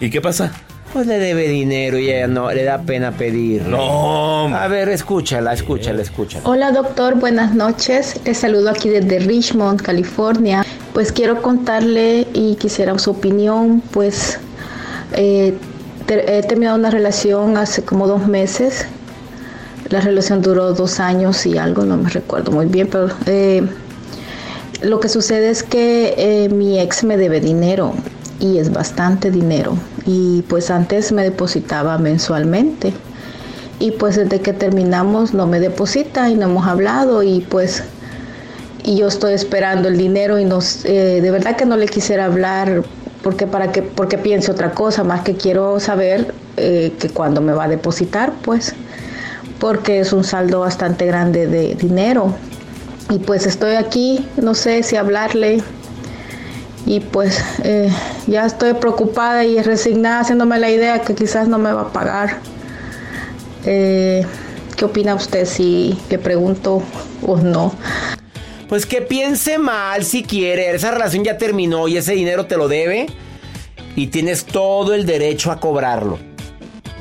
¿Y 0.00 0.10
qué 0.10 0.20
pasa? 0.20 0.50
Pues 0.92 1.06
le 1.06 1.18
debe 1.18 1.48
dinero 1.48 1.98
y 1.98 2.10
ella 2.10 2.26
no, 2.26 2.50
le 2.50 2.64
da 2.64 2.78
pena 2.78 3.12
pedir. 3.12 3.62
No. 3.66 4.54
A 4.54 4.68
ver, 4.68 4.88
escúchala, 4.88 5.52
escúchala, 5.52 6.00
escúchala. 6.02 6.48
Hola 6.48 6.72
doctor, 6.72 7.16
buenas 7.16 7.54
noches. 7.54 8.20
Les 8.24 8.38
saludo 8.38 8.70
aquí 8.70 8.88
desde 8.88 9.18
Richmond, 9.18 9.82
California. 9.82 10.64
Pues 10.94 11.12
quiero 11.12 11.42
contarle 11.42 12.26
y 12.32 12.54
quisiera 12.56 12.96
su 12.98 13.10
opinión, 13.10 13.82
pues 13.90 14.38
eh, 15.12 15.54
he 16.08 16.42
terminado 16.42 16.78
una 16.78 16.90
relación 16.90 17.56
hace 17.58 17.82
como 17.82 18.06
dos 18.06 18.26
meses. 18.26 18.86
La 19.90 20.00
relación 20.00 20.40
duró 20.40 20.72
dos 20.72 20.98
años 21.00 21.44
y 21.46 21.58
algo, 21.58 21.84
no 21.84 21.96
me 21.96 22.08
recuerdo 22.10 22.50
muy 22.52 22.66
bien, 22.66 22.88
pero 22.90 23.08
eh, 23.26 23.62
lo 24.82 25.00
que 25.00 25.08
sucede 25.08 25.50
es 25.50 25.62
que 25.62 26.14
eh, 26.16 26.48
mi 26.48 26.80
ex 26.80 27.04
me 27.04 27.16
debe 27.16 27.40
dinero 27.40 27.94
y 28.40 28.58
es 28.58 28.72
bastante 28.72 29.30
dinero. 29.30 29.76
Y 30.04 30.42
pues 30.42 30.70
antes 30.70 31.12
me 31.12 31.22
depositaba 31.22 31.98
mensualmente. 31.98 32.92
Y 33.78 33.92
pues 33.92 34.16
desde 34.16 34.40
que 34.40 34.52
terminamos 34.52 35.34
no 35.34 35.46
me 35.46 35.60
deposita 35.60 36.30
y 36.30 36.34
no 36.34 36.46
hemos 36.46 36.66
hablado 36.66 37.22
y 37.22 37.40
pues 37.40 37.82
y 38.86 38.96
yo 38.96 39.08
estoy 39.08 39.34
esperando 39.34 39.88
el 39.88 39.98
dinero 39.98 40.38
y 40.38 40.44
nos, 40.44 40.84
eh, 40.84 41.20
de 41.20 41.30
verdad 41.32 41.56
que 41.56 41.66
no 41.66 41.76
le 41.76 41.86
quisiera 41.88 42.26
hablar 42.26 42.84
porque 43.22 43.48
para 43.48 43.72
que 43.72 43.82
porque 43.82 44.16
piense 44.16 44.52
otra 44.52 44.70
cosa 44.70 45.02
más 45.02 45.22
que 45.22 45.34
quiero 45.34 45.80
saber 45.80 46.32
eh, 46.56 46.92
que 46.98 47.10
cuando 47.10 47.40
me 47.40 47.52
va 47.52 47.64
a 47.64 47.68
depositar 47.68 48.32
pues 48.42 48.74
porque 49.58 49.98
es 49.98 50.12
un 50.12 50.22
saldo 50.22 50.60
bastante 50.60 51.04
grande 51.04 51.48
de 51.48 51.74
dinero 51.74 52.32
y 53.10 53.18
pues 53.18 53.46
estoy 53.46 53.74
aquí 53.74 54.24
no 54.40 54.54
sé 54.54 54.84
si 54.84 54.94
hablarle 54.94 55.62
y 56.86 57.00
pues 57.00 57.42
eh, 57.64 57.90
ya 58.28 58.46
estoy 58.46 58.74
preocupada 58.74 59.44
y 59.44 59.60
resignada 59.60 60.20
haciéndome 60.20 60.58
la 60.58 60.70
idea 60.70 61.02
que 61.02 61.14
quizás 61.14 61.48
no 61.48 61.58
me 61.58 61.72
va 61.72 61.82
a 61.82 61.92
pagar. 61.92 62.38
Eh, 63.66 64.24
¿Qué 64.76 64.84
opina 64.84 65.14
usted 65.14 65.46
si 65.46 65.98
le 66.08 66.18
pregunto 66.18 66.82
o 67.22 67.36
no? 67.36 67.74
Pues 68.68 68.86
que 68.86 69.02
piense 69.02 69.58
mal 69.58 70.04
si 70.04 70.22
quiere. 70.22 70.74
Esa 70.74 70.92
relación 70.92 71.24
ya 71.24 71.36
terminó 71.38 71.88
y 71.88 71.96
ese 71.96 72.14
dinero 72.14 72.46
te 72.46 72.56
lo 72.56 72.68
debe. 72.68 73.06
Y 73.96 74.08
tienes 74.08 74.44
todo 74.44 74.94
el 74.94 75.06
derecho 75.06 75.50
a 75.50 75.58
cobrarlo. 75.58 76.18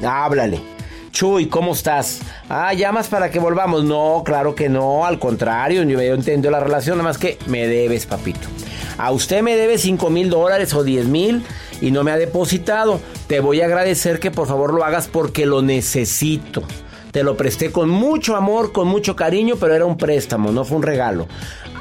Háblale. 0.04 0.75
Chuy, 1.16 1.46
¿cómo 1.46 1.72
estás? 1.72 2.20
Ah, 2.50 2.74
llamas 2.74 3.08
para 3.08 3.32
que 3.32 3.40
volvamos. 3.40 3.86
No, 3.86 4.22
claro 4.26 4.54
que 4.54 4.68
no. 4.68 5.06
Al 5.06 5.18
contrario, 5.18 5.82
yo, 5.84 5.98
entiendo 6.02 6.52
la 6.52 6.60
relación. 6.60 6.98
Nada 6.98 7.08
más 7.08 7.18
que 7.18 7.40
me 7.48 7.68
debes, 7.68 8.06
papito. 8.06 8.50
A 8.98 9.14
usted 9.14 9.42
me 9.42 9.56
debe 9.56 9.78
5 9.78 10.10
mil 10.10 10.30
dólares 10.30 10.74
o 10.74 10.84
10 10.84 11.06
mil 11.06 11.42
y 11.80 11.92
no 11.92 12.04
me 12.04 12.12
ha 12.12 12.18
depositado. 12.18 13.00
Te 13.28 13.40
voy 13.40 13.62
a 13.62 13.66
agradecer 13.66 14.20
que 14.20 14.30
por 14.30 14.46
favor 14.46 14.74
lo 14.74 14.84
hagas 14.84 15.08
porque 15.08 15.46
lo 15.46 15.62
necesito. 15.62 16.64
Te 17.12 17.24
lo 17.24 17.38
presté 17.38 17.72
con 17.72 17.88
mucho 17.88 18.36
amor, 18.36 18.74
con 18.74 18.90
mucho 18.90 19.16
cariño, 19.16 19.56
pero 19.58 19.74
era 19.74 19.86
un 19.86 19.96
préstamo, 19.96 20.52
no 20.52 20.66
fue 20.66 20.76
un 20.76 20.84
regalo. 20.84 21.28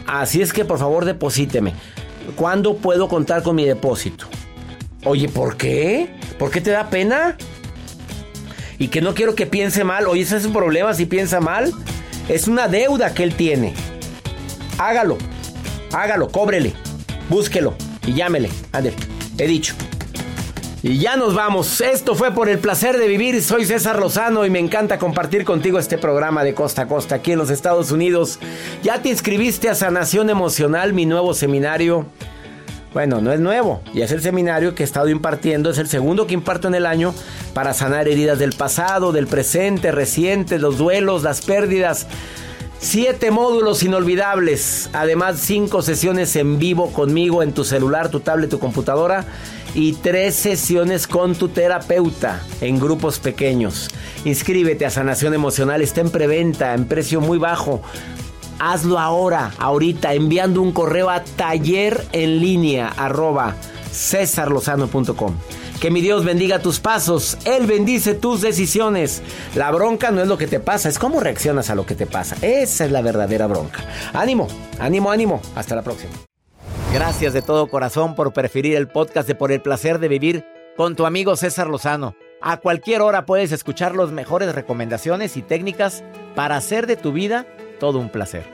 Así 0.06 0.42
es 0.42 0.52
que 0.52 0.64
por 0.64 0.78
favor 0.78 1.06
deposíteme. 1.06 1.72
¿Cuándo 2.36 2.76
puedo 2.76 3.08
contar 3.08 3.42
con 3.42 3.56
mi 3.56 3.64
depósito? 3.64 4.26
Oye, 5.04 5.28
¿por 5.28 5.56
qué? 5.56 6.14
¿Por 6.38 6.52
qué 6.52 6.60
te 6.60 6.70
da 6.70 6.88
pena? 6.88 7.36
Y 8.78 8.88
que 8.88 9.00
no 9.00 9.14
quiero 9.14 9.34
que 9.34 9.46
piense 9.46 9.84
mal. 9.84 10.06
Oye, 10.06 10.22
ese 10.22 10.36
es 10.36 10.44
un 10.44 10.52
problema 10.52 10.94
si 10.94 11.06
piensa 11.06 11.40
mal. 11.40 11.72
Es 12.28 12.48
una 12.48 12.68
deuda 12.68 13.14
que 13.14 13.22
él 13.22 13.34
tiene. 13.34 13.74
Hágalo. 14.78 15.18
Hágalo, 15.92 16.28
cóbrele. 16.28 16.72
Búsquelo 17.28 17.74
y 18.06 18.14
llámele. 18.14 18.50
Ande, 18.72 18.92
he 19.38 19.46
dicho. 19.46 19.74
Y 20.82 20.98
ya 20.98 21.16
nos 21.16 21.34
vamos. 21.34 21.80
Esto 21.80 22.14
fue 22.14 22.32
por 22.32 22.50
el 22.50 22.58
placer 22.58 22.98
de 22.98 23.08
vivir. 23.08 23.42
Soy 23.42 23.64
César 23.64 23.98
Lozano 23.98 24.44
y 24.44 24.50
me 24.50 24.58
encanta 24.58 24.98
compartir 24.98 25.46
contigo 25.46 25.78
este 25.78 25.96
programa 25.96 26.44
de 26.44 26.52
costa 26.52 26.82
a 26.82 26.86
costa 26.86 27.14
aquí 27.14 27.32
en 27.32 27.38
los 27.38 27.48
Estados 27.48 27.90
Unidos. 27.90 28.38
Ya 28.82 29.00
te 29.00 29.08
inscribiste 29.08 29.70
a 29.70 29.74
Sanación 29.74 30.28
Emocional, 30.28 30.92
mi 30.92 31.06
nuevo 31.06 31.32
seminario. 31.32 32.06
Bueno, 32.94 33.20
no 33.20 33.32
es 33.32 33.40
nuevo, 33.40 33.82
y 33.92 34.02
es 34.02 34.12
el 34.12 34.22
seminario 34.22 34.76
que 34.76 34.84
he 34.84 34.86
estado 34.86 35.08
impartiendo, 35.08 35.68
es 35.68 35.78
el 35.78 35.88
segundo 35.88 36.28
que 36.28 36.34
imparto 36.34 36.68
en 36.68 36.76
el 36.76 36.86
año 36.86 37.12
para 37.52 37.74
sanar 37.74 38.06
heridas 38.06 38.38
del 38.38 38.52
pasado, 38.52 39.10
del 39.10 39.26
presente, 39.26 39.90
recientes, 39.90 40.60
los 40.60 40.78
duelos, 40.78 41.24
las 41.24 41.42
pérdidas. 41.42 42.06
Siete 42.78 43.32
módulos 43.32 43.82
inolvidables, 43.82 44.90
además 44.92 45.40
cinco 45.40 45.82
sesiones 45.82 46.36
en 46.36 46.60
vivo 46.60 46.92
conmigo 46.92 47.42
en 47.42 47.52
tu 47.52 47.64
celular, 47.64 48.10
tu 48.10 48.20
tablet, 48.20 48.48
tu 48.48 48.60
computadora 48.60 49.24
y 49.74 49.94
tres 49.94 50.36
sesiones 50.36 51.08
con 51.08 51.34
tu 51.34 51.48
terapeuta 51.48 52.42
en 52.60 52.78
grupos 52.78 53.18
pequeños. 53.18 53.88
Inscríbete 54.24 54.86
a 54.86 54.90
Sanación 54.90 55.34
Emocional, 55.34 55.82
está 55.82 56.00
en 56.00 56.10
preventa, 56.10 56.74
en 56.74 56.84
precio 56.84 57.20
muy 57.20 57.38
bajo. 57.38 57.82
Hazlo 58.66 58.98
ahora, 58.98 59.52
ahorita, 59.58 60.14
enviando 60.14 60.62
un 60.62 60.72
correo 60.72 61.10
a 61.10 61.22
taller 61.22 62.02
en 62.12 62.40
línea 62.40 62.88
arroba 62.88 63.56
cesarlozano.com. 63.92 65.34
Que 65.82 65.90
mi 65.90 66.00
Dios 66.00 66.24
bendiga 66.24 66.60
tus 66.60 66.80
pasos, 66.80 67.36
Él 67.44 67.66
bendice 67.66 68.14
tus 68.14 68.40
decisiones. 68.40 69.20
La 69.54 69.70
bronca 69.70 70.10
no 70.12 70.22
es 70.22 70.28
lo 70.28 70.38
que 70.38 70.46
te 70.46 70.60
pasa, 70.60 70.88
es 70.88 70.98
cómo 70.98 71.20
reaccionas 71.20 71.68
a 71.68 71.74
lo 71.74 71.84
que 71.84 71.94
te 71.94 72.06
pasa. 72.06 72.36
Esa 72.40 72.86
es 72.86 72.90
la 72.90 73.02
verdadera 73.02 73.46
bronca. 73.48 73.84
Ánimo, 74.14 74.48
ánimo, 74.78 75.10
ánimo. 75.10 75.42
Hasta 75.54 75.76
la 75.76 75.82
próxima. 75.82 76.14
Gracias 76.94 77.34
de 77.34 77.42
todo 77.42 77.66
corazón 77.66 78.14
por 78.14 78.32
preferir 78.32 78.76
el 78.76 78.88
podcast 78.88 79.28
de 79.28 79.34
Por 79.34 79.52
el 79.52 79.60
placer 79.60 79.98
de 79.98 80.08
vivir 80.08 80.46
con 80.74 80.96
tu 80.96 81.04
amigo 81.04 81.36
César 81.36 81.66
Lozano. 81.66 82.16
A 82.40 82.56
cualquier 82.56 83.02
hora 83.02 83.26
puedes 83.26 83.52
escuchar 83.52 83.94
las 83.94 84.10
mejores 84.10 84.54
recomendaciones 84.54 85.36
y 85.36 85.42
técnicas 85.42 86.02
para 86.34 86.56
hacer 86.56 86.86
de 86.86 86.96
tu 86.96 87.12
vida 87.12 87.46
todo 87.78 87.98
un 87.98 88.08
placer. 88.08 88.53